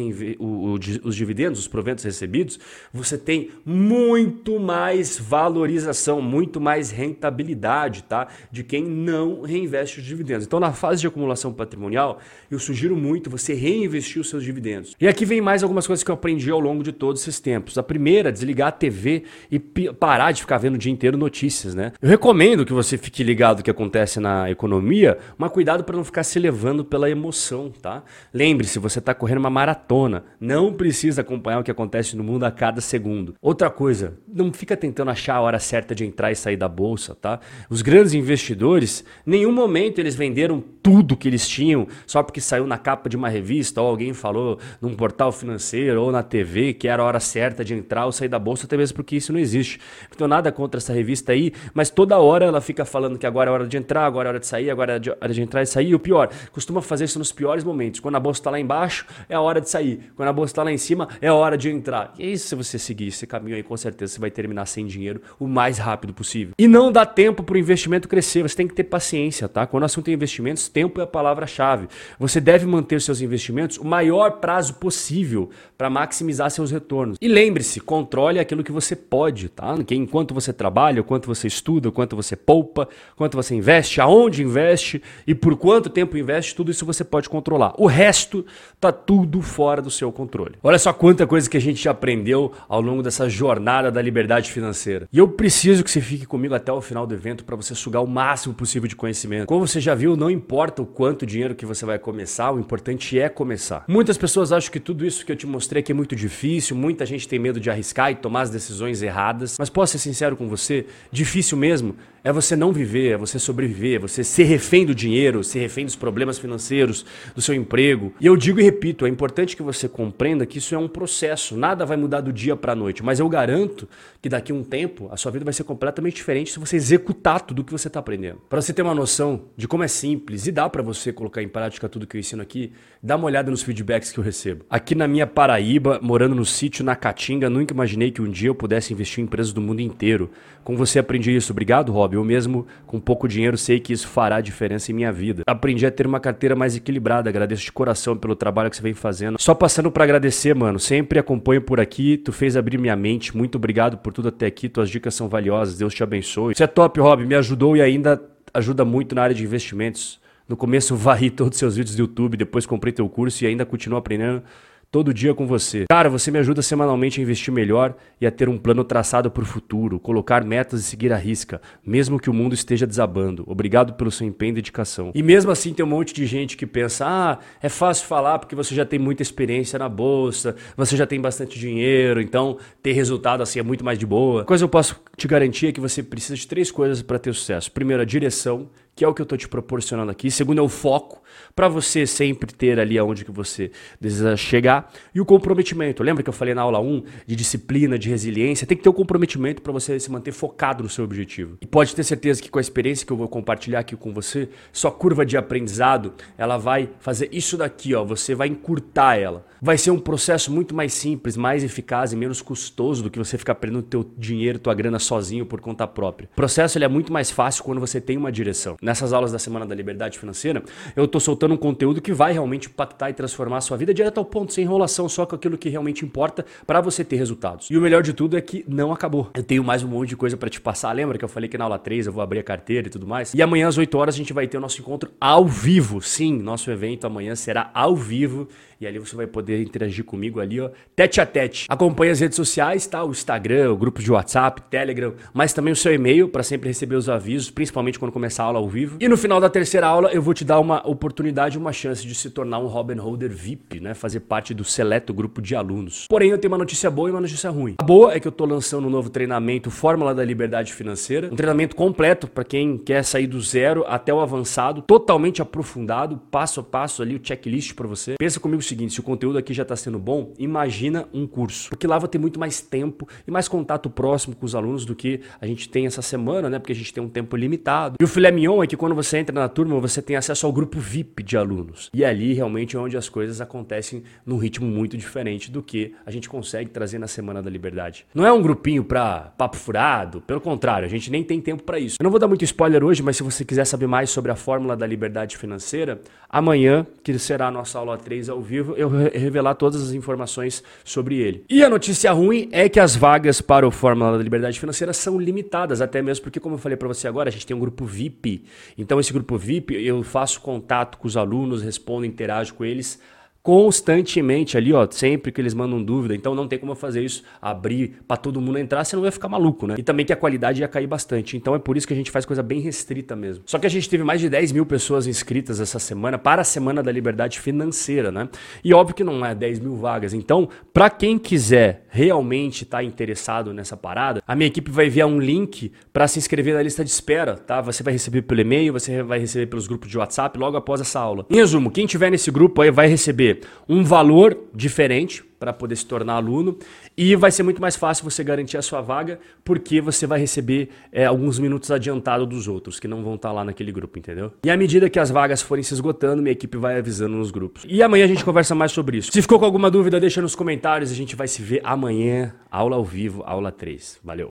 os 1.04 1.16
dividendos, 1.16 1.60
os 1.60 1.68
proventos 1.68 2.04
recebidos, 2.04 2.60
você 2.92 3.20
tem 3.20 3.52
muito 3.64 4.60
mais 4.60 5.20
valorização, 5.20 6.24
muito 6.24 6.60
mais 6.60 6.90
rentabilidade, 6.90 8.02
tá? 8.02 8.28
De 8.52 8.64
quem 8.64 8.84
não 8.84 9.44
reinveste 9.44 10.00
os 10.00 10.06
dividendos. 10.06 10.48
Então, 10.48 10.60
na 10.60 10.74
fase 10.74 11.02
de 11.02 11.08
acumulação 11.08 11.54
patrimonial, 11.54 12.18
eu 12.50 12.58
sugiro 12.58 12.96
muito 12.96 13.30
você 13.30 13.54
reinvestir 13.54 14.20
os 14.20 14.28
seus 14.28 14.44
dividendos. 14.44 14.96
E 15.00 15.08
aqui 15.08 15.24
vem 15.24 15.40
mais 15.40 15.62
algumas 15.62 15.86
coisas 15.86 16.04
que 16.04 16.10
eu 16.10 16.16
aprendi 16.16 16.50
ao 16.50 16.60
longo 16.60 16.82
de 16.82 16.92
todos 16.92 17.22
esses 17.22 17.40
tempos. 17.40 17.78
A 17.78 17.84
primeira, 17.84 18.32
desligar 18.32 18.70
a 18.70 18.72
TV 18.72 19.22
e 19.52 19.60
parar 19.60 20.32
de 20.32 20.42
ficar 20.42 20.58
vendo 20.58 20.74
o 20.74 20.80
dia 20.80 20.92
inteiro 20.92 21.16
notícias, 21.16 21.76
né? 21.76 21.92
Eu 22.02 22.10
recomendo 22.10 22.66
que 22.66 22.74
você 22.74 22.98
fique 22.98 23.24
ligado 23.24 23.60
no 23.60 23.64
que 23.64 23.70
acontece 23.70 24.20
na 24.20 24.50
economia, 24.50 25.20
mas 25.38 25.52
cuidado 25.52 25.84
para 25.84 25.96
não 25.96 26.04
ficar 26.04 26.24
se 26.24 26.40
levando 26.40 26.84
pela 26.84 27.08
emoção, 27.08 27.72
tá? 27.82 28.04
Lembre-se, 28.34 28.80
você 28.80 29.00
está 29.00 29.14
correndo 29.14 29.40
uma 29.40 29.50
maratona, 29.50 30.26
não 30.40 30.74
precisa 30.74 31.22
acompanhar 31.22 31.60
o 31.60 31.64
que 31.64 31.72
acontece 31.72 32.16
no 32.16 32.24
mundo 32.24 32.44
a 32.44 32.52
cada 32.52 32.82
segundo. 32.82 33.36
Outra 33.42 33.70
coisa, 33.70 34.18
não 34.28 34.52
fica 34.52 34.76
tentando 34.76 35.12
achar 35.12 35.36
a 35.36 35.42
hora 35.42 35.60
certa 35.60 35.96
de 35.96 36.06
entrar 36.06 36.32
e 36.32 36.36
sair 36.36 36.58
da 36.58 36.68
bolsa, 36.68 37.16
tá? 37.16 37.40
Os 37.70 37.82
grandes 37.82 38.14
investidores, 38.14 39.06
nenhum 39.26 39.52
momento 39.52 40.00
eles 40.00 40.16
venderam 40.16 40.64
tudo 40.84 41.18
que 41.18 41.28
eles 41.28 41.48
tinham 41.48 41.88
só 42.06 42.22
porque 42.22 42.42
saiu 42.42 42.68
na 42.68 42.78
capa 42.78 43.10
de 43.10 43.16
uma 43.16 43.30
revista 43.30 43.82
ou 43.82 43.88
alguém 43.88 44.14
falou 44.14 44.60
num 44.82 44.94
portal 44.94 45.32
financeiro 45.32 46.02
ou 46.02 46.12
na 46.12 46.22
TV 46.22 46.74
que 46.74 46.88
era 46.88 47.02
a 47.02 47.06
hora 47.06 47.20
certa 47.20 47.64
de 47.64 47.74
entrar 47.74 48.06
ou 48.06 48.12
sair 48.12 48.28
da 48.28 48.38
bolsa, 48.38 48.66
até 48.66 48.78
mesmo 48.78 48.96
porque 48.96 49.16
isso 49.16 49.34
não 49.34 49.40
existe. 49.40 49.80
Tenho 50.16 50.28
nada 50.28 50.52
contra 50.52 50.80
essa 50.80 50.94
revista 50.94 51.32
aí, 51.32 51.52
mas 51.74 51.90
toda 51.90 52.18
hora 52.20 52.46
ela 52.46 52.62
fica 52.62 52.86
falando 52.86 53.18
que 53.18 53.26
agora 53.26 53.50
é 53.50 53.54
hora 53.54 53.68
de 53.68 53.78
entrar, 53.78 54.06
agora 54.06 54.28
é 54.28 54.32
hora 54.32 54.40
de 54.40 54.48
sair, 54.48 54.70
agora 54.70 54.94
é 54.94 55.10
hora 55.22 55.34
de 55.34 55.42
entrar 55.42 55.62
e 55.62 55.66
sair. 55.66 55.90
E 55.90 55.96
o 55.96 56.00
pior, 56.00 56.30
costuma 56.52 56.82
fazer 56.82 57.06
isso 57.06 57.20
nos 57.20 57.32
piores 57.32 57.64
momentos. 57.64 58.00
Quando 58.06 58.18
a 58.18 58.20
bolsa 58.20 58.40
está 58.40 58.52
lá 58.52 58.60
embaixo, 58.60 59.04
é 59.28 59.34
a 59.34 59.42
hora 59.42 59.60
de 59.60 59.68
sair. 59.68 60.12
Quando 60.16 60.30
a 60.30 60.32
bolsa 60.32 60.52
está 60.52 60.62
lá 60.62 60.72
em 60.72 60.78
cima, 60.78 61.10
é 61.20 61.28
a 61.28 61.34
hora 61.34 61.58
de 61.58 61.72
entrar. 61.72 62.14
E 62.20 62.34
isso, 62.34 62.50
se 62.50 62.54
você 62.54 62.78
seguir 62.78 63.08
esse 63.08 63.26
caminho 63.26 63.56
aí, 63.56 63.64
com 63.64 63.76
certeza 63.76 64.14
você 64.14 64.20
vai 64.20 64.30
terminar 64.30 64.68
sem 64.68 64.86
dinheiro 64.86 65.24
o 65.40 65.48
mais 65.48 65.80
rápido 65.80 66.14
possível. 66.14 66.54
E 66.56 66.68
não 66.68 66.92
dá 66.92 67.04
tempo 67.04 67.42
para 67.42 67.56
o 67.56 67.58
investimento 67.58 68.08
crescer, 68.08 68.44
você 68.44 68.58
tem 68.58 68.68
que 68.68 68.76
ter 68.76 68.84
paciência, 68.84 69.50
tá? 69.50 69.66
Quando 69.66 69.82
o 69.82 69.86
assunto 69.88 70.08
é 70.10 70.12
investimentos, 70.12 70.70
tempo 70.70 71.02
é 71.02 71.04
a 71.04 71.08
palavra-chave. 71.08 71.88
Você 72.20 72.40
deve 72.40 72.68
manter 72.68 73.02
seus 73.02 73.22
investimentos 73.22 73.80
o 73.80 73.84
maior 73.84 74.34
prazo 74.34 74.76
possível 74.76 75.50
para 75.76 75.90
maximizar 75.90 76.52
seus 76.52 76.70
retornos. 76.70 77.18
E 77.20 77.28
lembre-se, 77.28 77.80
controle 77.80 78.38
aquilo 78.38 78.64
que 78.64 78.72
você 78.72 78.96
pode, 78.96 79.50
tá? 79.50 79.76
Que 79.84 79.96
enquanto 79.96 80.32
você 80.32 80.54
trabalha, 80.54 81.02
o 81.02 81.04
quanto 81.04 81.26
você 81.26 81.48
estuda, 81.48 81.90
o 81.90 81.92
quanto 81.92 82.16
você 82.16 82.36
poupa, 82.36 82.88
quanto 83.16 83.36
você 83.36 83.56
investe, 83.56 84.00
aonde 84.00 84.44
investe 84.44 85.02
e 85.26 85.34
por 85.34 85.58
quanto 85.58 85.90
tempo 85.90 86.16
investe, 86.16 86.54
tudo 86.54 86.70
isso 86.70 86.86
você 86.86 87.04
pode 87.04 87.28
controlar. 87.28 87.74
O 87.78 87.95
resto 87.96 88.46
tá 88.80 88.92
tudo 88.92 89.42
fora 89.42 89.82
do 89.82 89.90
seu 89.90 90.12
controle. 90.12 90.56
Olha 90.62 90.78
só 90.78 90.92
quanta 90.92 91.26
coisa 91.26 91.50
que 91.50 91.56
a 91.56 91.62
gente 91.62 91.82
já 91.82 91.92
aprendeu 91.92 92.52
ao 92.68 92.82
longo 92.82 93.02
dessa 93.02 93.30
jornada 93.30 93.90
da 93.90 94.02
liberdade 94.02 94.52
financeira. 94.52 95.08
E 95.12 95.18
eu 95.18 95.30
preciso 95.30 95.84
que 95.84 95.90
você 95.90 96.02
fique 96.02 96.26
comigo 96.26 96.54
até 96.54 96.72
o 96.72 96.82
final 96.82 97.08
do 97.08 97.14
evento 97.14 97.46
para 97.46 97.56
você 97.56 97.74
sugar 97.74 98.02
o 98.02 98.08
máximo 98.08 98.54
possível 98.54 98.88
de 98.88 98.96
conhecimento. 98.96 99.48
Como 99.48 99.66
você 99.66 99.80
já 99.80 99.96
viu, 99.96 100.18
não 100.18 100.30
importa 100.30 100.82
o 100.82 100.86
quanto 100.86 101.26
dinheiro 101.26 101.56
que 101.56 101.66
você 101.66 101.86
vai 101.86 101.98
começar, 101.98 102.52
o 102.52 102.60
importante 102.60 103.18
é 103.18 103.30
começar. 103.30 103.86
Muitas 103.88 104.18
pessoas 104.18 104.52
acham 104.52 104.72
que 104.72 104.80
tudo 104.80 105.06
isso 105.06 105.26
que 105.26 105.32
eu 105.32 105.36
te 105.36 105.48
mostrei 105.48 105.80
aqui 105.80 105.94
é 105.94 105.96
muito 105.96 106.16
difícil, 106.16 106.76
muita 106.76 107.06
gente 107.06 107.28
tem 107.28 107.40
medo 107.40 107.60
de 107.60 107.70
arriscar 107.70 108.12
e 108.12 108.16
tomar 108.16 108.42
as 108.42 108.50
decisões 108.50 109.02
erradas, 109.02 109.56
mas 109.58 109.70
posso 109.70 109.94
ser 109.94 110.00
sincero 110.00 110.36
com 110.36 110.50
você, 110.50 110.86
difícil 111.12 111.58
mesmo 111.58 111.96
é 112.26 112.32
você 112.34 112.56
não 112.56 112.74
viver, 112.74 113.12
é 113.12 113.18
você 113.18 113.38
sobreviver, 113.38 113.98
é 113.98 114.00
você 114.00 114.24
ser 114.24 114.46
refém 114.46 114.84
do 114.84 114.96
dinheiro, 114.96 115.44
ser 115.44 115.60
refém 115.60 115.86
dos 115.86 115.96
problemas 115.96 116.40
financeiros, 116.40 117.06
do 117.36 117.42
seu 117.42 117.54
emprego. 117.54 118.12
E 118.20 118.26
eu 118.26 118.36
digo 118.36 118.60
e 118.60 118.64
repito, 118.64 119.06
é 119.06 119.10
importante 119.10 119.56
que 119.56 119.62
você 119.62 119.88
compreenda 119.88 120.44
que 120.44 120.58
isso 120.58 120.74
é 120.74 120.78
um 120.78 120.88
processo, 120.88 121.56
nada 121.56 121.86
vai 121.86 121.96
mudar 121.96 122.22
do 122.22 122.34
dia 122.34 122.56
para 122.56 122.74
a 122.74 122.76
noite, 122.76 123.04
mas 123.04 123.20
eu 123.20 123.30
garanto 123.30 123.88
que 124.24 124.28
daqui 124.28 124.52
a 124.52 124.56
um 124.56 124.64
tempo 124.64 125.08
a 125.12 125.18
sua 125.18 125.32
vida 125.32 125.46
vai 125.46 125.54
ser 125.54 125.66
completamente 125.66 126.16
diferente 126.16 126.52
se 126.52 126.58
você 126.58 126.76
executar 126.76 127.42
tudo 127.42 127.60
o 127.60 127.64
que 127.64 127.72
você 127.72 127.88
está 127.88 128.00
aprendendo. 128.00 128.42
Para 128.50 128.60
você 128.60 128.74
ter 128.74 128.82
uma 128.82 128.96
noção 128.96 129.44
de 129.56 129.68
como 129.68 129.84
é 129.84 129.88
simples 129.88 130.48
e 130.48 130.52
dá 130.52 130.68
para 130.68 130.82
você 130.82 131.14
colocar 131.14 131.44
em 131.44 131.48
prática 131.48 131.88
tudo 131.88 132.08
que 132.08 132.18
eu 132.18 132.20
ensino 132.20 132.42
aqui, 132.42 132.72
dá 133.04 133.18
uma 133.18 133.28
olhada 133.28 133.52
nos 133.52 133.62
feedbacks 133.62 134.12
que 134.12 134.18
eu 134.18 134.24
recebo. 134.24 134.66
Aqui 134.68 134.96
na 134.96 135.08
minha 135.08 135.28
Paraíba, 135.28 136.00
morando 136.02 136.34
no 136.34 136.44
sítio 136.44 136.84
na 136.84 136.96
Caatinga, 136.96 137.52
nunca 137.52 137.72
imaginei 137.72 138.10
que 138.10 138.20
um 138.20 138.32
dia 138.32 138.50
eu 138.50 138.56
pudesse 138.56 138.92
investir 138.94 139.20
em 139.20 139.26
empresas 139.28 139.54
do 139.54 139.62
mundo 139.62 139.80
inteiro. 139.80 140.32
Com 140.64 140.76
você 140.76 140.98
aprendi 140.98 141.36
isso. 141.36 141.54
Obrigado, 141.54 141.92
Rob. 141.92 142.15
Eu 142.16 142.24
mesmo, 142.24 142.66
com 142.86 143.00
pouco 143.00 143.28
dinheiro, 143.28 143.58
sei 143.58 143.80
que 143.80 143.94
isso 143.94 144.08
fará 144.08 144.42
diferença 144.42 144.92
em 144.92 144.96
minha 144.96 145.12
vida. 145.12 145.44
Aprendi 145.46 145.86
a 145.86 145.92
ter 145.92 146.08
uma 146.08 146.20
carteira 146.20 146.56
mais 146.56 146.76
equilibrada. 146.76 147.30
Agradeço 147.30 147.64
de 147.64 147.72
coração 147.72 148.18
pelo 148.18 148.36
trabalho 148.36 148.70
que 148.70 148.76
você 148.76 148.82
vem 148.82 148.94
fazendo. 148.94 149.40
Só 149.40 149.54
passando 149.54 149.92
para 149.92 150.04
agradecer, 150.04 150.56
mano. 150.56 150.80
Sempre 150.80 151.20
acompanho 151.20 151.62
por 151.62 151.80
aqui. 151.80 152.18
Tu 152.18 152.32
fez 152.32 152.58
abrir 152.58 152.78
minha 152.78 152.96
mente. 152.96 153.36
Muito 153.36 153.56
obrigado 153.56 153.98
por 153.98 154.14
tudo 154.14 154.30
até 154.30 154.46
aqui. 154.46 154.70
Tuas 154.70 154.90
dicas 154.90 155.14
são 155.14 155.28
valiosas. 155.28 155.78
Deus 155.78 155.94
te 155.94 156.04
abençoe. 156.04 156.54
Isso 156.54 156.64
é 156.64 156.68
top, 156.68 157.00
Rob. 157.00 157.26
Me 157.26 157.36
ajudou 157.36 157.76
e 157.78 157.82
ainda 157.82 158.22
ajuda 158.54 158.86
muito 158.86 159.14
na 159.14 159.24
área 159.24 159.36
de 159.36 159.44
investimentos. 159.44 160.20
No 160.48 160.56
começo 160.56 160.96
varri 160.96 161.32
todos 161.32 161.56
os 161.56 161.60
seus 161.60 161.76
vídeos 161.76 161.96
do 161.96 162.02
YouTube, 162.02 162.38
depois 162.38 162.68
comprei 162.68 162.94
teu 162.94 163.10
curso 163.10 163.44
e 163.44 163.48
ainda 163.48 163.66
continuo 163.66 163.98
aprendendo. 163.98 164.44
Todo 164.92 165.14
dia 165.14 165.34
com 165.34 165.46
você. 165.46 165.86
Cara, 165.90 166.10
você 166.10 166.32
me 166.32 166.40
ajuda 166.40 166.62
semanalmente 166.62 167.20
a 167.20 167.24
investir 167.24 167.54
melhor 167.54 167.96
e 168.20 168.26
a 168.26 168.32
ter 168.32 168.50
um 168.50 168.58
plano 168.58 168.84
traçado 168.84 169.30
para 169.30 169.44
o 169.44 169.46
futuro, 169.46 170.00
colocar 170.00 170.44
metas 170.44 170.80
e 170.80 170.84
seguir 170.84 171.12
a 171.12 171.18
risca, 171.18 171.62
mesmo 171.86 172.20
que 172.20 172.30
o 172.30 172.34
mundo 172.34 172.54
esteja 172.54 172.88
desabando. 172.88 173.44
Obrigado 173.48 173.94
pelo 173.94 174.12
seu 174.12 174.26
empenho 174.28 174.52
e 174.52 174.56
dedicação. 174.56 175.12
E 175.14 175.22
mesmo 175.22 175.52
assim 175.52 175.74
tem 175.74 175.86
um 175.86 175.90
monte 175.90 176.14
de 176.14 176.26
gente 176.26 176.58
que 176.58 176.66
pensa: 176.66 177.06
"Ah, 177.08 177.40
é 177.62 177.70
fácil 177.70 178.08
falar 178.08 178.40
porque 178.40 178.56
você 178.56 178.74
já 178.74 178.86
tem 178.86 179.00
muita 179.00 179.22
experiência 179.22 179.78
na 179.78 179.90
bolsa, 179.90 180.56
você 180.76 180.96
já 180.96 181.06
tem 181.06 181.20
bastante 181.20 181.60
dinheiro, 181.60 182.22
então 182.22 182.58
ter 182.82 182.94
resultado 182.94 183.42
assim 183.42 183.60
é 183.60 183.64
muito 183.64 183.84
mais 183.84 184.00
de 184.00 184.06
boa". 184.06 184.46
Coisa 184.46 184.64
eu 184.64 184.70
posso 184.70 185.02
te 185.18 185.28
garantir 185.28 185.68
é 185.68 185.72
que 185.72 185.82
você 185.82 186.02
precisa 186.02 186.36
de 186.36 186.48
três 186.48 186.72
coisas 186.72 187.02
para 187.02 187.20
ter 187.20 187.34
sucesso. 187.34 187.72
Primeiro, 187.72 188.02
a 188.02 188.06
direção, 188.06 188.70
que 188.96 189.04
é 189.04 189.08
o 189.08 189.14
que 189.14 189.22
eu 189.22 189.24
estou 189.26 189.38
te 189.38 189.48
proporcionando 189.48 190.10
aqui. 190.10 190.32
Segundo 190.32 190.60
é 190.60 190.62
o 190.62 190.70
foco, 190.70 191.22
para 191.54 191.68
você 191.68 192.08
sempre 192.08 192.54
ter 192.54 192.80
ali 192.80 192.98
aonde 192.98 193.26
que 193.26 193.32
você 193.32 193.72
deseja 194.00 194.38
chegar. 194.38 194.92
E 195.14 195.20
o 195.20 195.26
comprometimento. 195.26 196.02
Lembra 196.02 196.24
que 196.24 196.30
eu 196.30 196.34
falei 196.34 196.54
na 196.54 196.62
aula 196.62 196.80
1 196.80 197.04
de 197.28 197.36
disciplina, 197.36 198.00
de 198.00 198.10
resiliência? 198.10 198.66
Tem 198.66 198.78
que 198.78 198.84
ter 198.84 198.90
o 198.90 198.94
um 198.94 198.96
comprometimento 198.96 199.62
para 199.62 199.74
você 199.74 200.00
se 200.00 200.10
manter 200.10 200.32
focado 200.32 200.82
no 200.82 200.90
seu 200.90 201.04
objetivo. 201.04 201.58
E 201.62 201.68
pode 201.68 201.94
ter 201.94 202.04
certeza 202.04 202.42
que 202.42 202.50
com 202.50 202.58
a 202.58 202.62
experiência 202.62 203.06
que 203.06 203.12
eu 203.12 203.18
vou 203.18 203.28
compartilhar 203.28 203.80
aqui 203.80 203.98
com 203.98 204.14
você, 204.14 204.48
sua 204.72 204.92
curva 204.92 205.26
de 205.26 205.36
aprendizado, 205.36 206.14
ela 206.38 206.58
vai 206.58 206.90
fazer 207.00 207.28
isso 207.34 207.58
daqui, 207.58 207.94
ó, 207.94 208.06
você 208.06 208.34
vai 208.34 208.48
encurtar 208.48 209.18
ela. 209.18 209.46
Vai 209.62 209.78
ser 209.78 209.92
um 209.92 210.00
processo 210.00 210.52
muito 210.52 210.74
mais 210.74 210.94
simples, 210.94 211.36
mais 211.36 211.64
eficaz 211.64 212.14
e 212.14 212.16
menos 212.16 212.42
custoso 212.42 213.04
do 213.04 213.10
que 213.10 213.18
você 213.18 213.38
ficar 213.38 213.56
perdendo 213.56 213.82
teu 213.82 214.10
dinheiro, 214.18 214.60
tua 214.60 214.74
grana 214.74 215.00
sozinho 215.00 215.46
por 215.46 215.60
conta 215.60 215.86
própria. 215.88 216.30
O 216.32 216.36
processo 216.36 216.78
ele 216.78 216.86
é 216.86 216.88
muito 216.88 217.12
mais 217.12 217.32
fácil 217.32 217.64
quando 217.64 217.80
você 217.80 218.00
tem 218.00 218.16
uma 218.16 218.32
direção 218.32 218.78
nessas 218.86 219.12
aulas 219.12 219.32
da 219.32 219.40
Semana 219.40 219.66
da 219.66 219.74
Liberdade 219.74 220.20
Financeira, 220.20 220.64
eu 220.96 221.06
estou 221.06 221.20
soltando 221.20 221.56
um 221.56 221.58
conteúdo 221.58 222.00
que 222.00 222.14
vai 222.14 222.32
realmente 222.32 222.68
impactar 222.68 223.10
e 223.10 223.14
transformar 223.14 223.58
a 223.58 223.62
sua 223.62 223.76
vida 223.76 223.94
direto 223.94 224.20
ao 224.20 224.26
ponto, 224.26 224.54
sem 224.54 224.64
enrolação, 224.64 225.10
só 225.10 225.26
com 225.26 225.36
aquilo 225.36 225.58
que 225.58 225.68
realmente 225.68 226.06
importa 226.06 226.46
para 226.68 226.80
você 226.80 227.04
ter 227.04 227.16
resultados. 227.16 227.70
E 227.70 227.78
o 227.78 227.82
melhor 227.82 228.04
de 228.04 228.14
tudo 228.14 228.38
é 228.38 228.42
que 228.42 228.64
não 228.68 228.94
acabou. 228.94 229.32
Eu 229.34 229.44
tenho 229.44 229.64
mais 229.64 229.84
um 229.84 229.88
monte 229.88 230.10
de 230.10 230.16
coisa 230.16 230.38
para 230.38 230.50
te 230.50 230.62
passar. 230.62 230.92
Lembra 230.94 231.18
que 231.18 231.26
eu 231.26 231.30
falei 231.30 231.50
que 231.50 231.58
na 231.58 231.64
aula 231.64 231.80
3 231.80 232.06
eu 232.06 232.14
vou 232.14 232.22
abrir 232.22 232.40
a 232.40 232.44
carteira 232.44 232.88
e 232.88 232.92
tudo 232.92 233.08
mais? 233.08 233.34
E 233.34 233.42
amanhã 233.42 233.68
às 233.68 233.78
8 233.78 233.98
horas 233.98 234.16
a 234.16 234.18
gente 234.18 234.32
vai 234.32 234.48
ter 234.48 234.58
o 234.58 234.62
nosso 234.62 234.80
encontro 234.80 235.12
ao 235.20 235.48
vivo. 235.48 236.00
Sim, 236.02 236.38
nosso 236.38 236.70
evento 236.70 237.08
amanhã 237.08 237.36
será 237.36 237.72
ao 237.74 237.96
vivo 237.96 238.48
e 238.80 238.86
ali 238.86 239.00
você 239.00 239.16
vai 239.16 239.26
poder 239.26 239.62
interagir 239.62 240.04
comigo 240.04 240.40
ali, 240.40 240.60
ó, 240.60 240.70
tete 240.96 241.22
a 241.22 241.26
tete. 241.26 241.66
Acompanhe 241.70 242.12
as 242.12 242.20
redes 242.20 242.36
sociais, 242.36 242.86
tá? 242.86 243.04
O 243.04 243.12
Instagram, 243.12 243.72
o 243.72 243.78
grupo 243.78 244.02
de 244.02 244.12
WhatsApp, 244.12 244.62
Telegram, 244.70 245.14
mas 245.34 245.54
também 245.54 245.72
o 245.72 245.76
seu 245.76 245.94
e-mail 245.94 246.28
para 246.28 246.44
sempre 246.44 246.68
receber 246.68 246.96
os 246.96 247.10
avisos, 247.10 247.50
principalmente 247.50 247.98
quando 247.98 248.12
começar 248.12 248.44
a 248.44 248.48
aula 248.48 248.60
ao 248.60 248.68
vivo. 248.68 248.75
E 249.00 249.08
no 249.08 249.16
final 249.16 249.40
da 249.40 249.50
terceira 249.50 249.88
aula 249.88 250.10
eu 250.12 250.22
vou 250.22 250.34
te 250.34 250.44
dar 250.44 250.60
uma 250.60 250.86
oportunidade, 250.88 251.58
uma 251.58 251.72
chance 251.72 252.06
de 252.06 252.14
se 252.14 252.30
tornar 252.30 252.60
um 252.60 252.68
Robin 252.68 252.96
Holder 252.96 253.32
VIP, 253.32 253.80
né? 253.80 253.94
Fazer 253.94 254.22
parte 254.22 254.54
do 254.54 254.64
seleto 254.64 255.14
grupo 255.14 255.42
de 255.42 255.56
alunos. 255.56 256.06
Porém, 256.10 256.30
eu 256.30 256.38
tenho 256.38 256.52
uma 256.52 256.58
notícia 256.58 256.92
boa 256.92 257.10
e 257.10 257.12
uma 257.12 257.22
notícia 257.22 257.50
ruim. 257.50 257.76
A 257.80 257.84
boa 257.84 258.14
é 258.14 258.20
que 258.20 258.28
eu 258.28 258.32
tô 258.32 258.46
lançando 258.46 258.88
um 258.88 258.90
novo 258.90 259.10
treinamento 259.10 259.72
Fórmula 259.72 260.14
da 260.14 260.24
Liberdade 260.24 260.74
Financeira, 260.74 261.30
um 261.32 261.36
treinamento 261.36 261.76
completo 261.76 262.28
para 262.28 262.44
quem 262.44 262.78
quer 262.78 263.04
sair 263.04 263.28
do 263.28 263.40
zero 263.40 263.86
até 263.88 264.14
o 264.14 264.20
avançado, 264.20 264.82
totalmente 264.82 265.42
aprofundado, 265.42 266.18
passo 266.30 266.60
a 266.60 266.64
passo 266.64 267.02
ali 267.02 267.16
o 267.16 267.20
checklist 267.22 267.74
para 267.74 267.88
você. 267.88 268.16
Pensa 268.20 268.40
comigo 268.40 268.60
o 268.60 268.66
seguinte, 268.66 268.94
se 268.94 269.00
o 269.00 269.04
conteúdo 269.04 269.38
aqui 269.38 269.54
já 269.54 269.64
está 269.64 269.76
sendo 269.76 270.00
bom, 270.00 270.34
imagina 270.38 271.08
um 271.14 271.26
curso. 271.26 271.70
Porque 271.70 271.88
lá 271.88 271.98
vai 271.98 272.10
ter 272.10 272.18
muito 272.18 272.40
mais 272.40 272.62
tempo 272.62 273.08
e 273.28 273.32
mais 273.32 273.48
contato 273.48 273.90
próximo 273.90 274.36
com 274.36 274.46
os 274.46 274.56
alunos 274.56 274.86
do 274.86 274.96
que 274.96 275.22
a 275.40 275.48
gente 275.48 275.70
tem 275.70 275.86
essa 275.86 276.02
semana, 276.02 276.50
né? 276.50 276.60
Porque 276.60 276.74
a 276.74 276.76
gente 276.76 276.94
tem 276.94 277.04
um 277.04 277.10
tempo 277.10 277.36
limitado. 277.36 277.96
E 278.00 278.04
o 278.04 278.08
filé 278.08 278.32
mignon 278.32 278.65
é 278.66 278.68
que 278.68 278.76
quando 278.76 278.94
você 278.94 279.18
entra 279.18 279.34
na 279.34 279.48
turma, 279.48 279.80
você 279.80 280.02
tem 280.02 280.16
acesso 280.16 280.46
ao 280.46 280.52
grupo 280.52 280.80
VIP 280.80 281.24
de 281.24 281.38
alunos. 281.38 281.90
E 281.94 282.04
ali 282.04 282.34
realmente 282.34 282.76
é 282.76 282.80
onde 282.80 282.98
as 282.98 283.08
coisas 283.08 283.40
acontecem 283.40 284.04
num 284.26 284.38
ritmo 284.38 284.68
muito 284.68 284.98
diferente 284.98 285.50
do 285.50 285.64
que 285.64 285.94
a 286.06 286.12
gente 286.12 286.28
consegue 286.28 286.70
trazer 286.70 287.00
na 287.00 287.08
Semana 287.08 287.42
da 287.42 287.50
Liberdade. 287.50 288.06
Não 288.14 288.26
é 288.26 288.34
um 288.34 288.42
grupinho 288.42 288.84
para 288.84 289.34
papo 289.38 289.56
furado, 289.56 290.22
pelo 290.22 290.42
contrário, 290.42 290.86
a 290.86 290.90
gente 290.90 291.10
nem 291.10 291.24
tem 291.24 291.40
tempo 291.40 291.64
para 291.64 291.80
isso. 291.80 291.98
Eu 292.00 292.04
não 292.04 292.12
vou 292.12 292.20
dar 292.20 292.28
muito 292.28 292.44
spoiler 292.44 292.84
hoje, 292.84 293.02
mas 293.02 293.18
se 293.18 293.24
você 293.24 293.46
quiser 293.46 293.66
saber 293.66 293.88
mais 293.88 294.10
sobre 294.10 294.32
a 294.32 294.36
fórmula 294.36 294.76
da 294.76 294.86
liberdade 294.86 295.38
financeira, 295.38 296.02
amanhã, 296.30 296.86
que 297.04 297.18
será 297.20 297.48
a 297.48 297.52
nossa 297.52 297.80
aula 297.80 297.98
3 297.98 298.30
ao 298.30 298.42
vivo, 298.42 298.74
eu 298.76 298.90
revelar 298.90 299.56
todas 299.56 299.82
as 299.82 299.94
informações 299.94 300.64
sobre 300.84 301.16
ele. 301.18 301.46
E 301.50 301.64
a 301.64 301.70
notícia 301.70 302.12
ruim 302.12 302.50
é 302.52 302.68
que 302.68 302.80
as 302.80 302.96
vagas 302.96 303.42
para 303.42 303.68
o 303.68 303.72
Fórmula 303.72 304.18
da 304.18 304.24
Liberdade 304.24 304.60
Financeira 304.60 304.92
são 304.94 305.20
limitadas, 305.20 305.82
até 305.82 306.02
mesmo 306.02 306.24
porque, 306.24 306.40
como 306.40 306.56
eu 306.56 306.60
falei 306.60 306.78
para 306.78 306.88
você 306.88 307.08
agora, 307.08 307.30
a 307.30 307.32
gente 307.32 307.46
tem 307.46 307.56
um 307.56 307.60
grupo 307.60 307.86
VIP. 307.86 308.44
Então, 308.78 309.00
esse 309.00 309.14
grupo 309.14 309.38
VIP, 309.38 309.74
eu 309.74 310.04
faço 310.04 310.42
contato 310.42 310.98
com 310.98 311.08
os 311.08 311.18
alunos, 311.18 311.62
respondo, 311.62 312.06
interajo 312.06 312.54
com 312.54 312.66
eles 312.66 313.00
constantemente 313.46 314.58
ali, 314.58 314.74
ó, 314.74 314.88
sempre 314.90 315.32
que 315.32 315.40
eles 315.40 315.54
mandam 315.54 315.82
dúvida. 315.82 316.16
Então 316.16 316.34
não 316.34 316.48
tem 316.48 316.58
como 316.58 316.72
eu 316.72 316.76
fazer 316.76 317.04
isso, 317.06 317.22
abrir 317.40 318.00
para 318.08 318.18
todo 318.18 318.42
mundo 318.42 318.58
entrar, 318.58 318.84
senão 318.84 319.04
vai 319.04 319.12
ficar 319.12 319.30
maluco, 319.30 319.68
né? 319.68 319.76
E 319.78 319.84
também 319.84 320.04
que 320.04 320.12
a 320.12 320.16
qualidade 320.16 320.62
ia 320.62 320.68
cair 320.68 320.88
bastante. 320.88 321.38
Então 321.38 321.54
é 321.54 321.60
por 321.60 321.78
isso 321.78 321.86
que 321.86 321.94
a 321.94 321.96
gente 321.96 322.10
faz 322.10 322.26
coisa 322.26 322.42
bem 322.42 322.60
restrita 322.60 323.16
mesmo. 323.16 323.44
Só 323.46 323.60
que 323.60 323.68
a 323.68 323.70
gente 323.70 323.88
teve 323.88 324.04
mais 324.04 324.20
de 324.20 324.30
10 324.30 324.52
mil 324.52 324.66
pessoas 324.66 325.06
inscritas 325.06 325.60
essa 325.60 325.78
semana 325.78 326.18
para 326.18 326.42
a 326.42 326.44
Semana 326.44 326.82
da 326.82 326.92
Liberdade 326.92 327.40
Financeira, 327.40 328.12
né? 328.12 328.28
E 328.64 328.74
óbvio 328.74 328.96
que 328.96 329.04
não 329.04 329.24
é 329.24 329.36
10 329.36 329.60
mil 329.60 329.76
vagas. 329.76 330.16
Então, 330.16 330.50
para 330.74 330.90
quem 330.90 331.20
quiser 331.20 331.86
realmente 331.90 332.64
estar 332.64 332.78
tá 332.78 332.84
interessado 332.84 333.54
nessa 333.54 333.78
parada, 333.78 334.24
a 334.26 334.36
minha 334.36 334.48
equipe 334.48 334.72
vai 334.72 334.88
enviar 334.88 335.08
um 335.08 335.20
link 335.20 335.72
para 335.94 336.08
se 336.08 336.18
inscrever 336.18 336.56
na 336.56 336.64
lista 336.64 336.84
de 336.84 336.90
espera, 336.90 337.36
tá? 337.36 337.62
Você 337.62 337.84
vai 337.84 337.94
receber 337.94 338.24
pelo 338.24 338.42
e-mail, 338.42 338.74
você 338.74 339.04
vai 339.04 339.20
receber 339.20 339.46
pelos 339.46 339.68
grupos 339.68 339.88
de 339.88 340.00
WhatsApp 340.00 340.36
logo 340.40 340.58
após 340.58 340.82
essa 340.82 341.00
aula. 341.00 341.28
Em 341.30 341.36
resumo, 341.36 341.70
quem 341.70 341.86
tiver 341.86 342.10
nesse 342.10 342.32
grupo 342.32 342.64
aí 342.64 342.72
vai 342.72 342.88
receber 342.88 343.35
um 343.68 343.84
valor 343.84 344.38
diferente 344.54 345.24
para 345.40 345.54
poder 345.54 345.76
se 345.76 345.86
tornar 345.86 346.16
aluno 346.16 346.58
e 346.98 347.16
vai 347.16 347.30
ser 347.30 347.44
muito 347.44 347.62
mais 347.62 347.76
fácil 347.76 348.04
você 348.04 348.24
garantir 348.24 348.58
a 348.58 348.62
sua 348.62 348.82
vaga 348.82 349.20
porque 349.44 349.82
você 349.82 350.08
vai 350.08 350.20
receber 350.20 350.70
é, 350.92 351.06
alguns 351.06 351.38
minutos 351.38 351.70
adiantado 351.72 352.26
dos 352.26 352.48
outros 352.48 352.80
que 352.80 352.88
não 352.88 353.04
vão 353.04 353.16
estar 353.16 353.30
tá 353.30 353.34
lá 353.34 353.44
naquele 353.44 353.72
grupo, 353.72 354.00
entendeu? 354.00 354.32
E 354.44 354.50
à 354.50 354.58
medida 354.58 354.90
que 354.90 355.00
as 355.00 355.12
vagas 355.12 355.42
forem 355.42 355.64
se 355.64 355.74
esgotando, 355.74 356.22
minha 356.22 356.32
equipe 356.32 356.58
vai 356.58 356.78
avisando 356.78 357.16
nos 357.18 357.32
grupos. 357.32 357.66
E 357.68 357.84
amanhã 357.84 358.06
a 358.06 358.08
gente 358.08 358.24
conversa 358.24 358.56
mais 358.56 358.72
sobre 358.72 358.98
isso. 358.98 359.12
Se 359.12 359.22
ficou 359.22 359.38
com 359.38 359.46
alguma 359.46 359.70
dúvida, 359.70 360.00
deixa 360.00 360.22
nos 360.22 360.36
comentários, 360.36 360.92
a 360.92 360.96
gente 360.96 361.16
vai 361.16 361.28
se 361.28 361.42
ver 361.42 361.62
amanhã, 361.64 362.34
aula 362.50 362.76
ao 362.76 362.84
vivo, 362.84 363.22
aula 363.26 363.52
3. 363.52 364.00
Valeu! 364.04 364.30